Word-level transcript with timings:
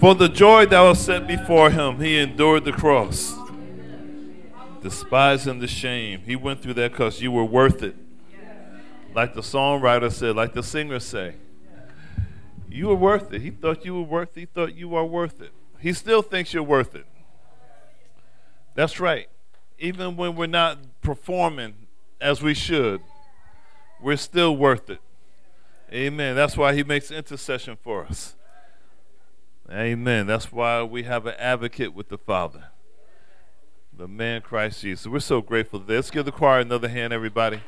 For 0.00 0.14
the 0.14 0.28
joy 0.28 0.66
that 0.66 0.80
was 0.80 1.00
set 1.00 1.26
before 1.26 1.70
him, 1.70 2.00
he 2.00 2.18
endured 2.18 2.64
the 2.64 2.72
cross, 2.72 3.34
despising 4.82 5.58
the 5.58 5.66
shame. 5.66 6.20
He 6.20 6.36
went 6.36 6.62
through 6.62 6.74
that 6.74 6.92
because 6.92 7.22
you 7.22 7.32
were 7.32 7.44
worth 7.44 7.82
it. 7.82 7.96
Like 9.14 9.32
the 9.32 9.40
songwriter 9.40 10.12
said, 10.12 10.36
like 10.36 10.52
the 10.52 10.62
singer 10.62 11.00
say, 11.00 11.36
you 12.68 12.88
were 12.88 12.94
worth 12.94 13.32
it. 13.32 13.40
He 13.40 13.50
thought 13.50 13.86
you 13.86 13.94
were 13.94 14.02
worth 14.02 14.36
it. 14.36 14.40
He 14.40 14.46
thought 14.46 14.74
you 14.74 14.94
are 14.94 15.04
worth 15.06 15.40
it. 15.40 15.52
He 15.80 15.94
still 15.94 16.20
thinks 16.20 16.52
you're 16.52 16.62
worth 16.62 16.94
it. 16.94 17.06
That's 18.74 19.00
right. 19.00 19.28
Even 19.78 20.16
when 20.16 20.36
we're 20.36 20.46
not 20.46 20.78
performing 21.00 21.74
as 22.20 22.42
we 22.42 22.52
should, 22.52 23.00
we're 24.02 24.18
still 24.18 24.54
worth 24.54 24.90
it. 24.90 25.00
Amen. 25.90 26.36
That's 26.36 26.56
why 26.56 26.74
he 26.74 26.84
makes 26.84 27.10
intercession 27.10 27.78
for 27.82 28.04
us. 28.04 28.35
Amen. 29.70 30.28
That's 30.28 30.52
why 30.52 30.84
we 30.84 31.02
have 31.02 31.26
an 31.26 31.34
advocate 31.38 31.92
with 31.92 32.08
the 32.08 32.18
Father, 32.18 32.66
the 33.92 34.06
man 34.06 34.40
Christ 34.40 34.82
Jesus. 34.82 35.08
We're 35.08 35.18
so 35.18 35.40
grateful. 35.40 35.82
Let's 35.84 36.08
give 36.08 36.24
the 36.24 36.30
choir 36.30 36.60
another 36.60 36.88
hand, 36.88 37.12
everybody. 37.12 37.60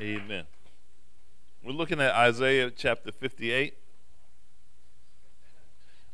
Amen. 0.00 0.44
We're 1.62 1.72
looking 1.72 2.00
at 2.00 2.14
Isaiah 2.14 2.70
chapter 2.70 3.12
58. 3.12 3.74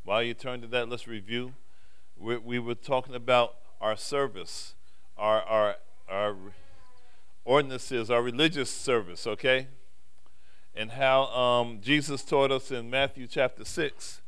While 0.03 0.25
you 0.25 0.35
turn 0.35 0.63
to 0.63 0.67
that, 0.69 0.89
let's 0.89 1.07
review. 1.07 1.55
we 2.19 2.37
we 2.39 2.59
were 2.59 2.75
talking 2.75 3.15
about 3.15 3.55
our 3.81 3.97
service, 3.97 4.75
our, 5.17 5.43
our, 5.43 5.77
our 6.09 6.35
ordinances, 7.45 8.11
our 8.11 8.23
religious 8.23 8.69
service, 8.69 9.29
okay? 9.29 9.69
And 10.77 10.91
how 10.91 11.25
um, 11.29 11.81
Jesus 11.81 12.23
taught 12.23 12.53
us 12.53 12.71
in 12.71 12.91
Matthew 12.91 13.27
chapter 13.27 13.65
6 13.65 14.21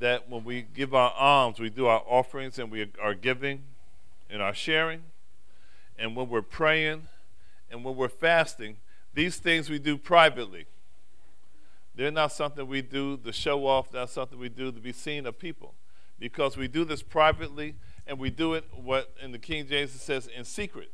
that 0.00 0.28
when 0.28 0.42
we 0.42 0.62
give 0.62 0.94
our 0.94 1.12
alms, 1.12 1.60
we 1.60 1.70
do 1.70 1.86
our 1.86 2.02
offerings 2.08 2.58
and 2.58 2.72
we 2.72 2.90
are 3.00 3.14
giving 3.14 3.62
and 4.28 4.42
our 4.42 4.52
sharing. 4.52 5.02
And 5.96 6.16
when 6.16 6.28
we're 6.28 6.42
praying 6.42 7.06
and 7.70 7.84
when 7.84 7.94
we're 7.94 8.08
fasting, 8.08 8.78
these 9.14 9.36
things 9.36 9.70
we 9.70 9.78
do 9.78 9.96
privately. 9.96 10.66
They're 11.94 12.10
not 12.10 12.32
something 12.32 12.66
we 12.66 12.82
do 12.82 13.16
to 13.18 13.32
show 13.32 13.66
off, 13.66 13.92
not 13.92 14.10
something 14.10 14.38
we 14.38 14.48
do 14.48 14.72
to 14.72 14.80
be 14.80 14.92
seen 14.92 15.24
of 15.24 15.38
people. 15.38 15.74
Because 16.18 16.56
we 16.56 16.66
do 16.66 16.84
this 16.84 17.02
privately 17.02 17.76
and 18.08 18.18
we 18.18 18.30
do 18.30 18.54
it 18.54 18.64
what 18.74 19.12
in 19.22 19.30
the 19.30 19.38
King 19.38 19.68
James 19.68 19.94
it 19.94 20.00
says 20.00 20.26
in 20.26 20.44
secret. 20.44 20.90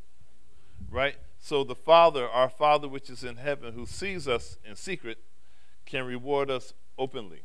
Right? 0.90 1.16
So 1.40 1.64
the 1.64 1.74
Father, 1.74 2.28
our 2.28 2.48
Father 2.48 2.88
which 2.88 3.08
is 3.08 3.24
in 3.24 3.36
heaven, 3.36 3.72
who 3.72 3.86
sees 3.86 4.28
us 4.28 4.58
in 4.64 4.76
secret, 4.76 5.18
can 5.86 6.04
reward 6.04 6.50
us 6.50 6.74
openly. 6.98 7.42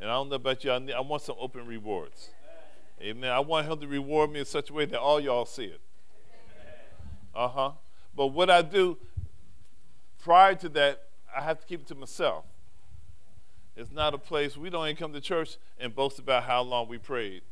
And 0.00 0.10
I 0.10 0.14
don't 0.14 0.28
know 0.28 0.36
about 0.36 0.64
you, 0.64 0.72
I, 0.72 0.78
need, 0.78 0.94
I 0.94 1.00
want 1.00 1.22
some 1.22 1.36
open 1.38 1.66
rewards. 1.66 2.30
Amen. 3.00 3.30
I 3.30 3.40
want 3.40 3.66
him 3.66 3.78
to 3.80 3.86
reward 3.86 4.32
me 4.32 4.40
in 4.40 4.46
such 4.46 4.70
a 4.70 4.72
way 4.72 4.84
that 4.86 4.98
all 4.98 5.20
y'all 5.20 5.44
see 5.44 5.66
it. 5.66 5.80
Uh 7.34 7.48
huh. 7.48 7.70
But 8.14 8.28
what 8.28 8.50
I 8.50 8.62
do 8.62 8.98
prior 10.22 10.54
to 10.56 10.68
that, 10.70 11.02
I 11.36 11.40
have 11.40 11.60
to 11.60 11.66
keep 11.66 11.80
it 11.80 11.86
to 11.88 11.94
myself. 11.94 12.44
It's 13.76 13.90
not 13.90 14.12
a 14.12 14.18
place, 14.18 14.56
we 14.56 14.70
don't 14.70 14.86
even 14.86 14.96
come 14.96 15.12
to 15.12 15.20
church 15.20 15.56
and 15.78 15.94
boast 15.94 16.18
about 16.18 16.44
how 16.44 16.62
long 16.62 16.88
we 16.88 16.98
prayed 16.98 17.42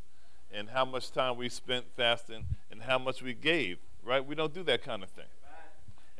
and 0.52 0.68
how 0.68 0.84
much 0.84 1.10
time 1.12 1.36
we 1.36 1.48
spent 1.48 1.86
fasting 1.96 2.44
and 2.70 2.82
how 2.82 2.98
much 2.98 3.22
we 3.22 3.32
gave 3.32 3.78
right? 4.04 4.24
We 4.24 4.34
don't 4.34 4.52
do 4.52 4.62
that 4.64 4.82
kind 4.82 5.02
of 5.02 5.10
thing. 5.10 5.24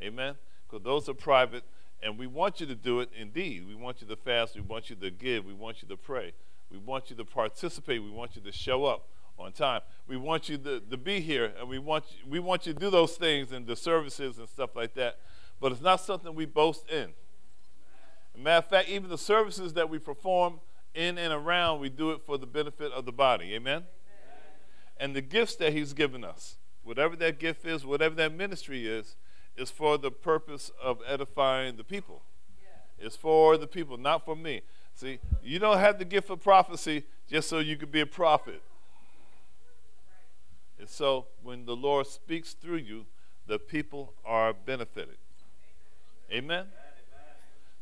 Amen? 0.02 0.34
Because 0.68 0.84
those 0.84 1.08
are 1.08 1.14
private, 1.14 1.64
and 2.02 2.18
we 2.18 2.26
want 2.26 2.60
you 2.60 2.66
to 2.66 2.74
do 2.74 3.00
it 3.00 3.10
indeed. 3.18 3.66
We 3.66 3.74
want 3.74 4.00
you 4.00 4.06
to 4.08 4.16
fast, 4.16 4.54
we 4.54 4.62
want 4.62 4.90
you 4.90 4.96
to 4.96 5.10
give, 5.10 5.44
we 5.44 5.52
want 5.52 5.82
you 5.82 5.88
to 5.88 5.96
pray, 5.96 6.32
we 6.70 6.78
want 6.78 7.10
you 7.10 7.16
to 7.16 7.24
participate, 7.24 8.02
we 8.02 8.10
want 8.10 8.36
you 8.36 8.42
to 8.42 8.52
show 8.52 8.84
up 8.84 9.08
on 9.38 9.52
time. 9.52 9.80
We 10.06 10.16
want 10.16 10.48
you 10.48 10.58
to, 10.58 10.80
to 10.80 10.96
be 10.96 11.20
here, 11.20 11.52
and 11.58 11.68
we 11.68 11.78
want, 11.78 12.04
you, 12.10 12.30
we 12.30 12.38
want 12.38 12.66
you 12.66 12.72
to 12.72 12.78
do 12.78 12.90
those 12.90 13.16
things 13.16 13.52
and 13.52 13.66
the 13.66 13.76
services 13.76 14.38
and 14.38 14.48
stuff 14.48 14.76
like 14.76 14.94
that. 14.94 15.18
But 15.60 15.72
it's 15.72 15.80
not 15.80 16.00
something 16.00 16.34
we 16.34 16.46
boast 16.46 16.88
in. 16.90 17.10
matter 18.36 18.58
of 18.58 18.66
fact, 18.66 18.88
even 18.88 19.10
the 19.10 19.18
services 19.18 19.74
that 19.74 19.88
we 19.90 19.98
perform 19.98 20.60
in 20.94 21.18
and 21.18 21.32
around, 21.32 21.80
we 21.80 21.88
do 21.88 22.10
it 22.10 22.20
for 22.20 22.38
the 22.38 22.46
benefit 22.46 22.92
of 22.92 23.04
the 23.04 23.12
body. 23.12 23.54
Amen? 23.54 23.76
Amen. 23.76 23.84
And 24.98 25.16
the 25.16 25.20
gifts 25.20 25.56
that 25.56 25.72
He's 25.72 25.92
given 25.92 26.24
us 26.24 26.56
whatever 26.84 27.16
that 27.16 27.38
gift 27.38 27.64
is, 27.66 27.84
whatever 27.84 28.14
that 28.16 28.34
ministry 28.34 28.86
is, 28.86 29.16
is 29.56 29.70
for 29.70 29.98
the 29.98 30.10
purpose 30.10 30.70
of 30.82 30.98
edifying 31.06 31.76
the 31.76 31.84
people. 31.84 32.22
Yeah. 32.62 33.06
It's 33.06 33.16
for 33.16 33.56
the 33.56 33.66
people, 33.66 33.96
not 33.98 34.24
for 34.24 34.36
me. 34.36 34.62
See, 34.94 35.18
you 35.42 35.58
don't 35.58 35.78
have 35.78 35.98
the 35.98 36.04
gift 36.04 36.30
of 36.30 36.42
prophecy 36.42 37.04
just 37.28 37.48
so 37.48 37.58
you 37.58 37.76
could 37.76 37.92
be 37.92 38.00
a 38.00 38.06
prophet. 38.06 38.62
And 40.78 40.88
so 40.88 41.26
when 41.42 41.66
the 41.66 41.76
Lord 41.76 42.06
speaks 42.06 42.54
through 42.54 42.78
you, 42.78 43.06
the 43.46 43.58
people 43.58 44.14
are 44.24 44.52
benefited. 44.52 45.16
Amen? 46.32 46.66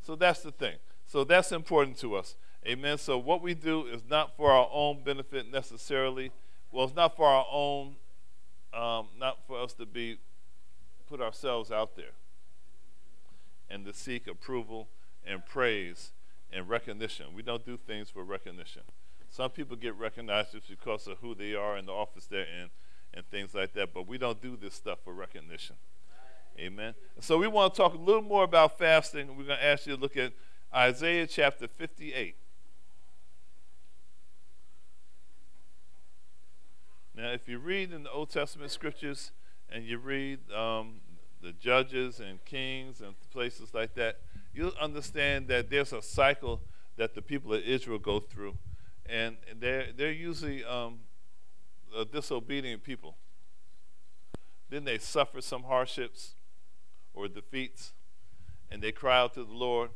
So 0.03 0.16
that's 0.16 0.41
the 0.41 0.50
thing. 0.50 0.76
So 1.06 1.25
that's 1.25 1.53
important 1.53 1.98
to 1.98 2.14
us. 2.16 2.37
Amen. 2.66 2.98
So 2.98 3.19
what 3.19 3.41
we 3.41 3.54
do 3.54 3.87
is 3.87 4.03
not 4.08 4.37
for 4.37 4.50
our 4.50 4.69
own 4.72 5.03
benefit 5.04 5.50
necessarily. 5.50 6.32
Well, 6.72 6.87
it's 6.87 6.94
not 6.94 7.16
for 7.16 7.26
our 7.26 7.47
own 7.50 7.97
um, 8.73 9.09
not 9.19 9.39
for 9.47 9.61
us 9.61 9.73
to 9.75 9.87
be 9.87 10.19
put 11.09 11.21
ourselves 11.21 11.71
out 11.71 11.97
there 11.97 12.12
and 13.71 13.84
to 13.84 13.93
seek 13.93 14.27
approval 14.27 14.89
and 15.27 15.45
praise 15.45 16.12
and 16.53 16.69
recognition. 16.69 17.27
We 17.34 17.43
don't 17.43 17.65
do 17.65 17.77
things 17.77 18.11
for 18.11 18.25
recognition. 18.25 18.83
Some 19.31 19.51
people 19.51 19.77
get 19.77 19.95
recognized 19.97 20.53
just 20.53 20.69
because 20.69 21.06
of 21.06 21.19
who 21.19 21.34
they 21.34 21.55
are 21.55 21.77
in 21.77 21.87
the 21.87 21.93
office 21.93 22.27
they're 22.27 22.41
in 22.43 22.71
and 23.15 23.27
things 23.27 23.55
like 23.55 23.73
that, 23.75 23.93
but 23.93 24.06
we 24.06 24.19
don't 24.19 24.41
do 24.41 24.56
this 24.56 24.75
stuff 24.75 24.99
for 25.05 25.12
recognition. 25.12 25.77
Amen. 26.59 26.95
So 27.21 27.39
we 27.39 27.47
want 27.47 27.75
to 27.75 27.79
talk 27.79 27.95
a 27.95 27.99
little 27.99 28.23
more 28.23 28.45
about 28.45 28.79
fasting. 28.79 29.29
We're 29.29 29.45
going 29.45 29.59
to 29.59 29.65
ask 29.65 29.87
you 29.87 29.95
to 29.95 30.00
look 30.00 30.17
at 30.17 30.33
Isaiah 30.75 31.27
chapter 31.27 31.69
58. 31.69 32.37
Now, 37.19 37.33
if 37.33 37.49
you 37.49 37.59
read 37.59 37.93
in 37.93 38.05
the 38.05 38.12
Old 38.12 38.31
Testament 38.31 38.71
scriptures 38.71 39.33
and 39.69 39.84
you 39.84 39.99
read 39.99 40.39
um, 40.53 41.01
the 41.43 41.51
Judges 41.51 42.21
and 42.21 42.45
Kings 42.45 43.01
and 43.01 43.17
places 43.33 43.75
like 43.75 43.95
that, 43.95 44.21
you'll 44.55 44.77
understand 44.81 45.49
that 45.49 45.69
there's 45.69 45.93
a 45.93 46.01
cycle 46.01 46.61
that 46.97 47.17
the 47.17 47.21
people 47.21 47.53
of 47.53 47.65
Israel 47.65 47.99
go 47.99 48.21
through. 48.21 48.56
And 49.05 49.37
they're, 49.59 49.87
they're 49.97 50.12
usually 50.12 50.65
um, 50.65 51.01
disobedient 52.12 52.84
people. 52.84 53.17
Then 54.71 54.85
they 54.85 54.99
suffer 54.99 55.41
some 55.41 55.65
hardships 55.65 56.37
or 57.15 57.27
defeats, 57.27 57.95
and 58.71 58.81
they 58.81 58.93
cry 58.93 59.19
out 59.19 59.35
to 59.35 59.43
the 59.43 59.53
Lord, 59.53 59.91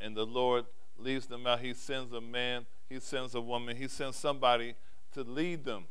and 0.00 0.16
the 0.16 0.26
Lord 0.26 0.66
leads 0.96 1.26
them 1.26 1.48
out. 1.48 1.62
He 1.62 1.74
sends 1.74 2.12
a 2.12 2.20
man, 2.20 2.66
He 2.88 3.00
sends 3.00 3.34
a 3.34 3.40
woman, 3.40 3.76
He 3.76 3.88
sends 3.88 4.16
somebody 4.16 4.76
to 5.14 5.24
lead 5.24 5.64
them 5.64 5.86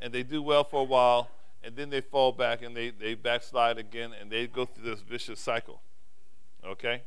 and 0.00 0.12
they 0.12 0.22
do 0.22 0.42
well 0.42 0.64
for 0.64 0.80
a 0.80 0.84
while, 0.84 1.30
and 1.62 1.76
then 1.76 1.90
they 1.90 2.00
fall 2.00 2.32
back 2.32 2.62
and 2.62 2.76
they, 2.76 2.90
they 2.90 3.14
backslide 3.14 3.78
again, 3.78 4.12
and 4.18 4.30
they 4.30 4.46
go 4.46 4.64
through 4.64 4.90
this 4.90 5.00
vicious 5.00 5.40
cycle. 5.40 5.80
Okay? 6.64 7.02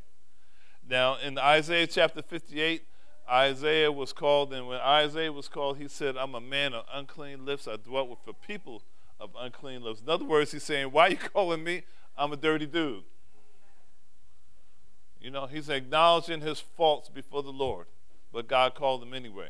Now, 0.88 1.16
in 1.16 1.38
Isaiah 1.38 1.86
chapter 1.86 2.22
58, 2.22 2.82
Isaiah 3.30 3.90
was 3.90 4.12
called, 4.12 4.52
and 4.52 4.68
when 4.68 4.78
Isaiah 4.80 5.32
was 5.32 5.48
called, 5.48 5.78
he 5.78 5.88
said, 5.88 6.16
I'm 6.16 6.34
a 6.34 6.40
man 6.40 6.74
of 6.74 6.84
unclean 6.92 7.44
lips. 7.44 7.66
I 7.66 7.76
dwelt 7.76 8.08
with 8.08 8.24
the 8.26 8.34
people 8.34 8.82
of 9.18 9.30
unclean 9.38 9.82
lips. 9.82 10.00
In 10.00 10.08
other 10.08 10.24
words, 10.24 10.52
he's 10.52 10.62
saying, 10.62 10.92
Why 10.92 11.06
are 11.06 11.10
you 11.10 11.16
calling 11.34 11.64
me? 11.64 11.82
I'm 12.16 12.32
a 12.32 12.36
dirty 12.36 12.66
dude. 12.66 13.04
You 15.20 15.30
know, 15.30 15.46
he's 15.46 15.70
acknowledging 15.70 16.42
his 16.42 16.60
faults 16.60 17.08
before 17.08 17.42
the 17.42 17.50
Lord, 17.50 17.86
but 18.30 18.46
God 18.46 18.74
called 18.74 19.02
him 19.02 19.14
anyway. 19.14 19.48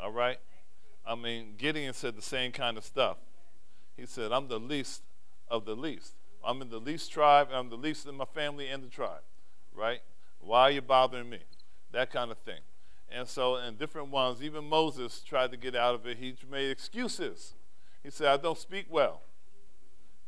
All 0.00 0.10
right? 0.10 0.38
I 1.06 1.14
mean, 1.14 1.54
Gideon 1.56 1.94
said 1.94 2.16
the 2.16 2.22
same 2.22 2.52
kind 2.52 2.76
of 2.76 2.84
stuff. 2.84 3.18
He 3.96 4.06
said, 4.06 4.32
I'm 4.32 4.48
the 4.48 4.58
least 4.58 5.02
of 5.48 5.64
the 5.64 5.76
least. 5.76 6.14
I'm 6.44 6.60
in 6.62 6.68
the 6.68 6.78
least 6.78 7.10
tribe, 7.12 7.48
I'm 7.52 7.70
the 7.70 7.76
least 7.76 8.06
in 8.06 8.14
my 8.16 8.24
family 8.24 8.68
and 8.68 8.82
the 8.82 8.88
tribe, 8.88 9.22
right? 9.74 10.00
Why 10.40 10.62
are 10.62 10.70
you 10.70 10.82
bothering 10.82 11.28
me? 11.28 11.40
That 11.92 12.12
kind 12.12 12.30
of 12.30 12.38
thing. 12.38 12.60
And 13.10 13.28
so, 13.28 13.56
in 13.56 13.76
different 13.76 14.08
ones, 14.08 14.42
even 14.42 14.64
Moses 14.64 15.20
tried 15.20 15.50
to 15.52 15.56
get 15.56 15.76
out 15.76 15.94
of 15.94 16.06
it. 16.06 16.18
He 16.18 16.36
made 16.50 16.70
excuses. 16.70 17.54
He 18.02 18.10
said, 18.10 18.28
I 18.28 18.36
don't 18.36 18.58
speak 18.58 18.86
well. 18.90 19.22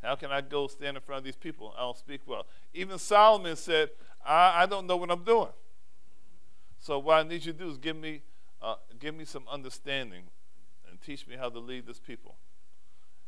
How 0.03 0.15
can 0.15 0.31
I 0.31 0.41
go 0.41 0.69
stand 0.69 0.97
in 0.97 1.03
front 1.03 1.19
of 1.19 1.25
these 1.25 1.37
people? 1.37 1.75
I 1.77 1.81
don't 1.81 1.97
speak 1.97 2.21
well. 2.25 2.47
Even 2.73 2.99
Solomon 2.99 3.57
said, 3.57 3.91
I, 4.25 4.63
I 4.63 4.67
don't 4.67 4.87
know 4.87 4.97
what 4.97 5.11
I'm 5.11 5.25
doing. 5.25 5.53
So, 6.79 7.01
what 7.01 7.19
I 7.19 7.29
need 7.29 7.45
you 7.45 7.53
to 7.53 7.59
do 7.59 7.69
is 7.69 7.79
give 7.79 7.97
me, 7.97 8.23
uh, 8.63 8.77
give 8.99 9.15
me 9.15 9.25
some 9.25 9.43
understanding 9.51 10.23
and 10.99 11.07
teach 11.07 11.27
me 11.27 11.37
how 11.37 11.49
to 11.49 11.59
lead 11.59 11.87
this 11.87 11.99
people. 11.99 12.37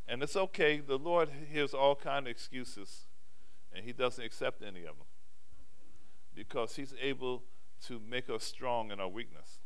And 0.07 0.21
it's 0.21 0.35
okay. 0.35 0.79
The 0.79 0.97
Lord 0.97 1.29
hears 1.51 1.73
all 1.73 1.95
kind 1.95 2.27
of 2.27 2.31
excuses, 2.31 3.07
and 3.73 3.85
He 3.85 3.93
doesn't 3.93 4.23
accept 4.23 4.61
any 4.61 4.81
of 4.81 4.97
them. 4.97 5.07
because 6.33 6.75
He's 6.75 6.93
able 7.01 7.43
to 7.87 7.99
make 7.99 8.29
us 8.29 8.43
strong 8.43 8.91
in 8.91 8.99
our 8.99 9.07
weakness. 9.07 9.59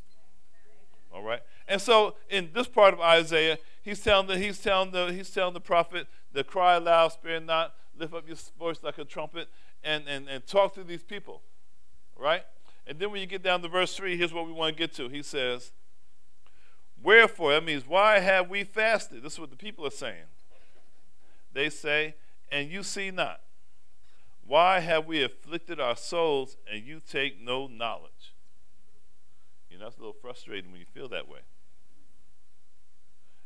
All 1.13 1.23
right. 1.23 1.41
And 1.67 1.81
so 1.81 2.15
in 2.29 2.49
this 2.53 2.67
part 2.67 2.93
of 2.93 2.99
Isaiah, 2.99 3.57
he's 3.81 4.01
telling 4.01 4.27
the 4.27 4.37
he's 4.37 4.59
telling 4.59 4.91
the 4.91 5.13
he's 5.13 5.29
telling 5.29 5.53
the 5.53 5.61
prophet 5.61 6.07
to 6.33 6.43
cry 6.43 6.75
aloud, 6.75 7.13
spare 7.13 7.39
not, 7.39 7.73
lift 7.97 8.13
up 8.13 8.27
your 8.27 8.37
voice 8.59 8.79
like 8.83 8.97
a 8.97 9.05
trumpet, 9.05 9.47
and, 9.83 10.03
and, 10.07 10.27
and 10.27 10.45
talk 10.45 10.73
to 10.75 10.83
these 10.83 11.03
people. 11.03 11.41
Right? 12.17 12.43
And 12.85 12.99
then 12.99 13.11
when 13.11 13.21
you 13.21 13.27
get 13.27 13.43
down 13.43 13.61
to 13.61 13.67
verse 13.69 13.95
3, 13.95 14.17
here's 14.17 14.33
what 14.33 14.45
we 14.45 14.51
want 14.51 14.75
to 14.75 14.79
get 14.79 14.93
to. 14.95 15.07
He 15.07 15.23
says, 15.23 15.71
Wherefore, 17.05 17.51
that 17.51 17.63
means, 17.63 17.85
why 17.85 18.17
have 18.17 18.49
we 18.49 18.63
fasted? 18.63 19.21
This 19.21 19.33
is 19.33 19.39
what 19.39 19.51
the 19.51 19.55
people 19.55 19.85
are 19.85 19.91
saying. 19.91 20.25
They 21.53 21.69
say, 21.69 22.15
And 22.51 22.71
you 22.71 22.81
see 22.81 23.11
not. 23.11 23.41
Why 24.43 24.79
have 24.79 25.05
we 25.05 25.23
afflicted 25.23 25.79
our 25.79 25.95
souls, 25.95 26.57
and 26.67 26.83
you 26.83 26.99
take 27.07 27.39
no 27.39 27.67
knowledge? 27.67 28.33
You 29.69 29.77
know, 29.77 29.85
that's 29.85 29.97
a 29.97 29.99
little 29.99 30.15
frustrating 30.19 30.71
when 30.71 30.79
you 30.79 30.87
feel 30.95 31.07
that 31.09 31.27
way. 31.27 31.41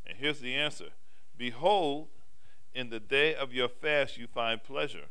And 0.08 0.18
here's 0.18 0.40
the 0.40 0.56
answer 0.56 0.92
Behold, 1.38 2.08
in 2.74 2.90
the 2.90 3.02
day 3.02 3.36
of 3.36 3.54
your 3.54 3.68
fast 3.68 4.18
you 4.18 4.28
find 4.28 4.64
pleasure, 4.64 5.08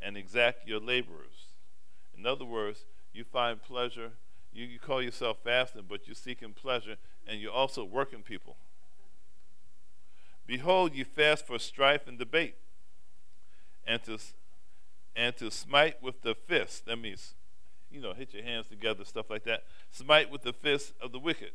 and 0.00 0.16
exact 0.16 0.66
your 0.66 0.80
laborers. 0.80 1.48
In 2.16 2.24
other 2.24 2.46
words, 2.46 2.86
you 3.12 3.24
find 3.24 3.60
pleasure. 3.62 4.12
You, 4.56 4.64
you 4.64 4.78
call 4.78 5.02
yourself 5.02 5.36
fasting, 5.44 5.84
but 5.86 6.06
you're 6.06 6.14
seeking 6.14 6.54
pleasure, 6.54 6.96
and 7.26 7.38
you're 7.38 7.52
also 7.52 7.84
working 7.84 8.22
people. 8.22 8.56
Behold, 10.46 10.94
you 10.94 11.04
fast 11.04 11.46
for 11.46 11.58
strife 11.58 12.08
and 12.08 12.18
debate, 12.18 12.54
and 13.86 14.02
to 14.04 14.18
and 15.14 15.36
to 15.36 15.50
smite 15.50 16.02
with 16.02 16.22
the 16.22 16.34
fist. 16.34 16.86
That 16.86 16.96
means, 16.96 17.34
you 17.90 18.00
know, 18.00 18.14
hit 18.14 18.32
your 18.32 18.44
hands 18.44 18.66
together, 18.66 19.04
stuff 19.04 19.28
like 19.28 19.44
that. 19.44 19.64
Smite 19.90 20.30
with 20.30 20.42
the 20.42 20.54
fist 20.54 20.94
of 21.02 21.12
the 21.12 21.18
wicked. 21.18 21.52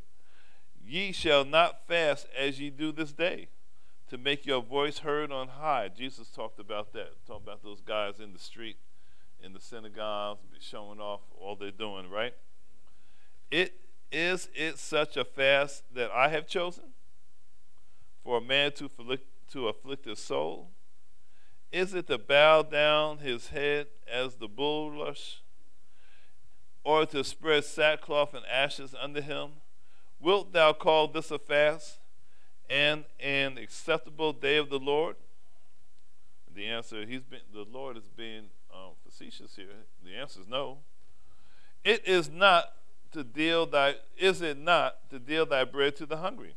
Ye 0.86 1.12
shall 1.12 1.44
not 1.44 1.88
fast 1.88 2.28
as 2.38 2.60
ye 2.60 2.70
do 2.70 2.92
this 2.92 3.14
day, 3.14 3.48
to 4.10 4.18
make 4.18 4.46
your 4.46 4.62
voice 4.62 5.00
heard 5.00 5.32
on 5.32 5.48
high. 5.48 5.90
Jesus 5.90 6.28
talked 6.28 6.60
about 6.60 6.94
that, 6.94 7.14
talking 7.26 7.44
about 7.48 7.64
those 7.64 7.82
guys 7.82 8.20
in 8.20 8.34
the 8.34 8.40
street, 8.40 8.78
in 9.44 9.54
the 9.54 9.60
synagogues, 9.60 10.42
showing 10.60 11.00
off 11.00 11.22
all 11.40 11.56
they're 11.56 11.72
doing, 11.72 12.08
right? 12.10 12.34
It 13.52 13.74
is 14.12 14.50
it 14.54 14.78
such 14.78 15.16
a 15.16 15.24
fast 15.24 15.84
that 15.94 16.12
I 16.12 16.30
have 16.30 16.48
chosen 16.48 16.84
for 18.24 18.38
a 18.38 18.42
man 18.42 18.72
to 18.74 18.86
afflict, 18.86 19.26
to 19.52 19.68
afflict 19.68 20.06
his 20.06 20.20
soul? 20.20 20.70
Is 21.72 21.94
it 21.94 22.08
to 22.08 22.18
bow 22.18 22.64
down 22.64 23.20
his 23.20 23.48
head 23.48 23.88
as 24.12 24.36
the 24.36 24.50
bulrush, 24.50 25.40
or 26.84 27.06
to 27.06 27.24
spread 27.24 27.64
sackcloth 27.64 28.34
and 28.34 28.46
ashes 28.46 28.94
under 29.00 29.22
him? 29.22 29.52
Wilt 30.20 30.52
thou 30.52 30.74
call 30.74 31.08
this 31.08 31.32
a 31.32 31.40
fast 31.40 32.00
and 32.70 33.06
an 33.20 33.58
acceptable 33.58 34.34
day 34.34 34.58
of 34.58 34.70
the 34.70 34.80
Lord? 34.80 35.16
The 36.54 36.68
answer, 36.68 37.06
he's 37.06 37.24
been, 37.24 37.40
the 37.54 37.64
Lord 37.64 37.96
is 37.96 38.10
being 38.10 38.50
um, 38.74 38.92
facetious 39.06 39.56
here. 39.56 39.68
The 40.04 40.16
answer 40.16 40.42
is 40.42 40.48
no. 40.50 40.80
It 41.86 42.06
is 42.06 42.30
not 42.30 42.74
to 43.12 43.24
deal 43.24 43.66
thy, 43.66 43.96
is 44.18 44.42
it 44.42 44.58
not 44.58 45.10
to 45.10 45.20
deal 45.20 45.46
thy 45.46 45.64
bread 45.64 45.96
to 45.98 46.06
the 46.06 46.18
hungry, 46.18 46.56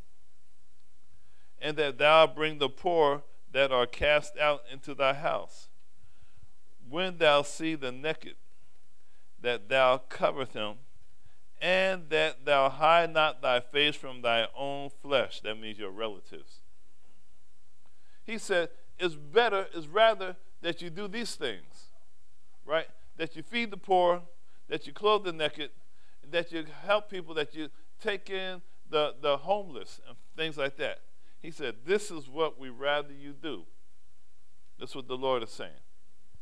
and 1.61 1.77
that 1.77 1.99
thou 1.99 2.27
bring 2.27 2.59
the 2.59 2.69
poor 2.69 3.23
that 3.53 3.73
are 3.73 3.87
cast 3.87 4.37
out 4.39 4.63
into 4.71 4.95
thy 4.95 5.15
house. 5.15 5.69
When 6.89 7.19
thou 7.19 7.43
see 7.43 7.75
the 7.75 7.93
naked, 7.93 8.35
that 9.41 9.69
thou 9.69 9.99
cover 9.99 10.45
them, 10.45 10.77
and 11.61 12.11
that 12.11 12.45
thou 12.45 12.69
hide 12.69 13.13
not 13.13 13.41
thy 13.41 13.61
face 13.61 13.95
from 13.97 14.23
thy 14.23 14.47
own 14.57 14.91
flesh. 15.03 15.41
That 15.41 15.59
means 15.59 15.79
your 15.79 15.91
relatives. 15.91 16.61
He 18.25 18.39
said, 18.39 18.71
it's 18.99 19.15
better, 19.15 19.67
it's 19.75 19.87
rather 19.87 20.37
that 20.63 20.83
you 20.83 20.91
do 20.91 21.09
these 21.09 21.35
things, 21.35 21.91
right? 22.65 22.87
That 23.17 23.37
you 23.37 23.43
feed 23.43 23.71
the 23.71 23.77
poor, 23.77 24.23
that 24.69 24.87
you 24.87 24.93
clothe 24.93 25.25
the 25.25 25.33
naked, 25.33 25.71
that 26.31 26.53
you 26.53 26.65
help 26.87 27.11
people, 27.11 27.35
that 27.35 27.55
you 27.55 27.69
take 28.01 28.31
in 28.31 28.63
the, 28.91 29.15
the 29.21 29.37
homeless 29.37 30.01
and 30.09 30.17
things 30.37 30.57
like 30.57 30.77
that. 30.77 31.01
He 31.41 31.51
said, 31.51 31.77
This 31.85 32.11
is 32.11 32.29
what 32.29 32.59
we 32.59 32.69
rather 32.71 33.13
you 33.13 33.33
do. 33.33 33.65
That's 34.79 34.95
what 34.95 35.09
the 35.09 35.17
Lord 35.17 35.43
is 35.43 35.51
saying, 35.51 35.71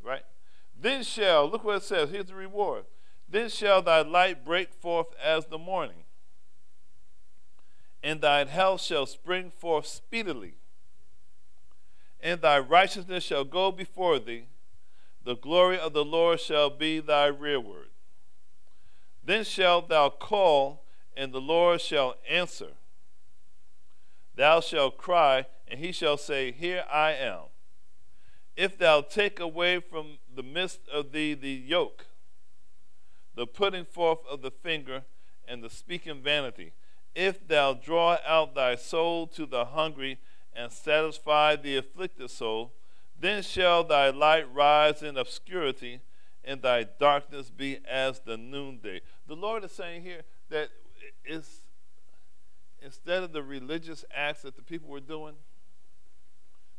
right? 0.01 0.23
Then 0.79 1.03
shall, 1.03 1.49
look 1.49 1.63
what 1.63 1.77
it 1.77 1.83
says, 1.83 2.09
here's 2.09 2.25
the 2.25 2.35
reward. 2.35 2.85
Then 3.29 3.49
shall 3.49 3.81
thy 3.81 4.01
light 4.01 4.43
break 4.43 4.73
forth 4.73 5.07
as 5.23 5.45
the 5.45 5.57
morning, 5.57 6.03
and 8.03 8.21
thine 8.21 8.47
health 8.47 8.81
shall 8.81 9.05
spring 9.05 9.51
forth 9.55 9.87
speedily, 9.87 10.55
and 12.21 12.41
thy 12.41 12.59
righteousness 12.59 13.23
shall 13.23 13.43
go 13.43 13.71
before 13.71 14.19
thee. 14.19 14.45
The 15.23 15.35
glory 15.35 15.79
of 15.79 15.93
the 15.93 16.03
Lord 16.03 16.39
shall 16.41 16.69
be 16.69 16.99
thy 16.99 17.27
rearward. 17.27 17.87
Then 19.25 19.43
shalt 19.43 19.89
thou 19.89 20.09
call, 20.09 20.83
and 21.15 21.31
the 21.31 21.41
Lord 21.41 21.79
shall 21.81 22.15
answer. 22.29 22.71
Thou 24.35 24.59
shalt 24.59 24.97
cry, 24.97 25.45
and 25.67 25.79
he 25.79 25.91
shall 25.91 26.17
say, 26.17 26.51
Here 26.51 26.83
I 26.91 27.11
am. 27.13 27.43
If 28.55 28.77
thou 28.77 29.01
take 29.01 29.39
away 29.39 29.79
from 29.79 30.17
the 30.33 30.43
midst 30.43 30.81
of 30.91 31.11
thee 31.11 31.33
the 31.33 31.51
yoke, 31.51 32.07
the 33.35 33.47
putting 33.47 33.85
forth 33.85 34.19
of 34.29 34.41
the 34.41 34.51
finger, 34.51 35.03
and 35.47 35.63
the 35.63 35.69
speaking 35.69 36.21
vanity, 36.21 36.73
if 37.15 37.47
thou 37.47 37.73
draw 37.73 38.17
out 38.25 38.55
thy 38.55 38.75
soul 38.75 39.27
to 39.27 39.45
the 39.45 39.65
hungry, 39.65 40.19
and 40.55 40.71
satisfy 40.71 41.55
the 41.55 41.77
afflicted 41.77 42.29
soul, 42.29 42.73
then 43.19 43.41
shall 43.41 43.83
thy 43.83 44.09
light 44.09 44.51
rise 44.53 45.01
in 45.01 45.17
obscurity, 45.17 45.99
and 46.45 46.61
thy 46.61 46.83
darkness 46.83 47.49
be 47.49 47.79
as 47.89 48.19
the 48.19 48.37
noonday. 48.37 49.01
The 49.27 49.35
Lord 49.35 49.63
is 49.63 49.71
saying 49.71 50.03
here 50.03 50.21
that 50.49 50.69
it's 51.23 51.63
instead 52.81 53.23
of 53.23 53.31
the 53.31 53.41
religious 53.41 54.03
acts 54.13 54.41
that 54.41 54.55
the 54.55 54.61
people 54.61 54.89
were 54.89 54.99
doing, 54.99 55.35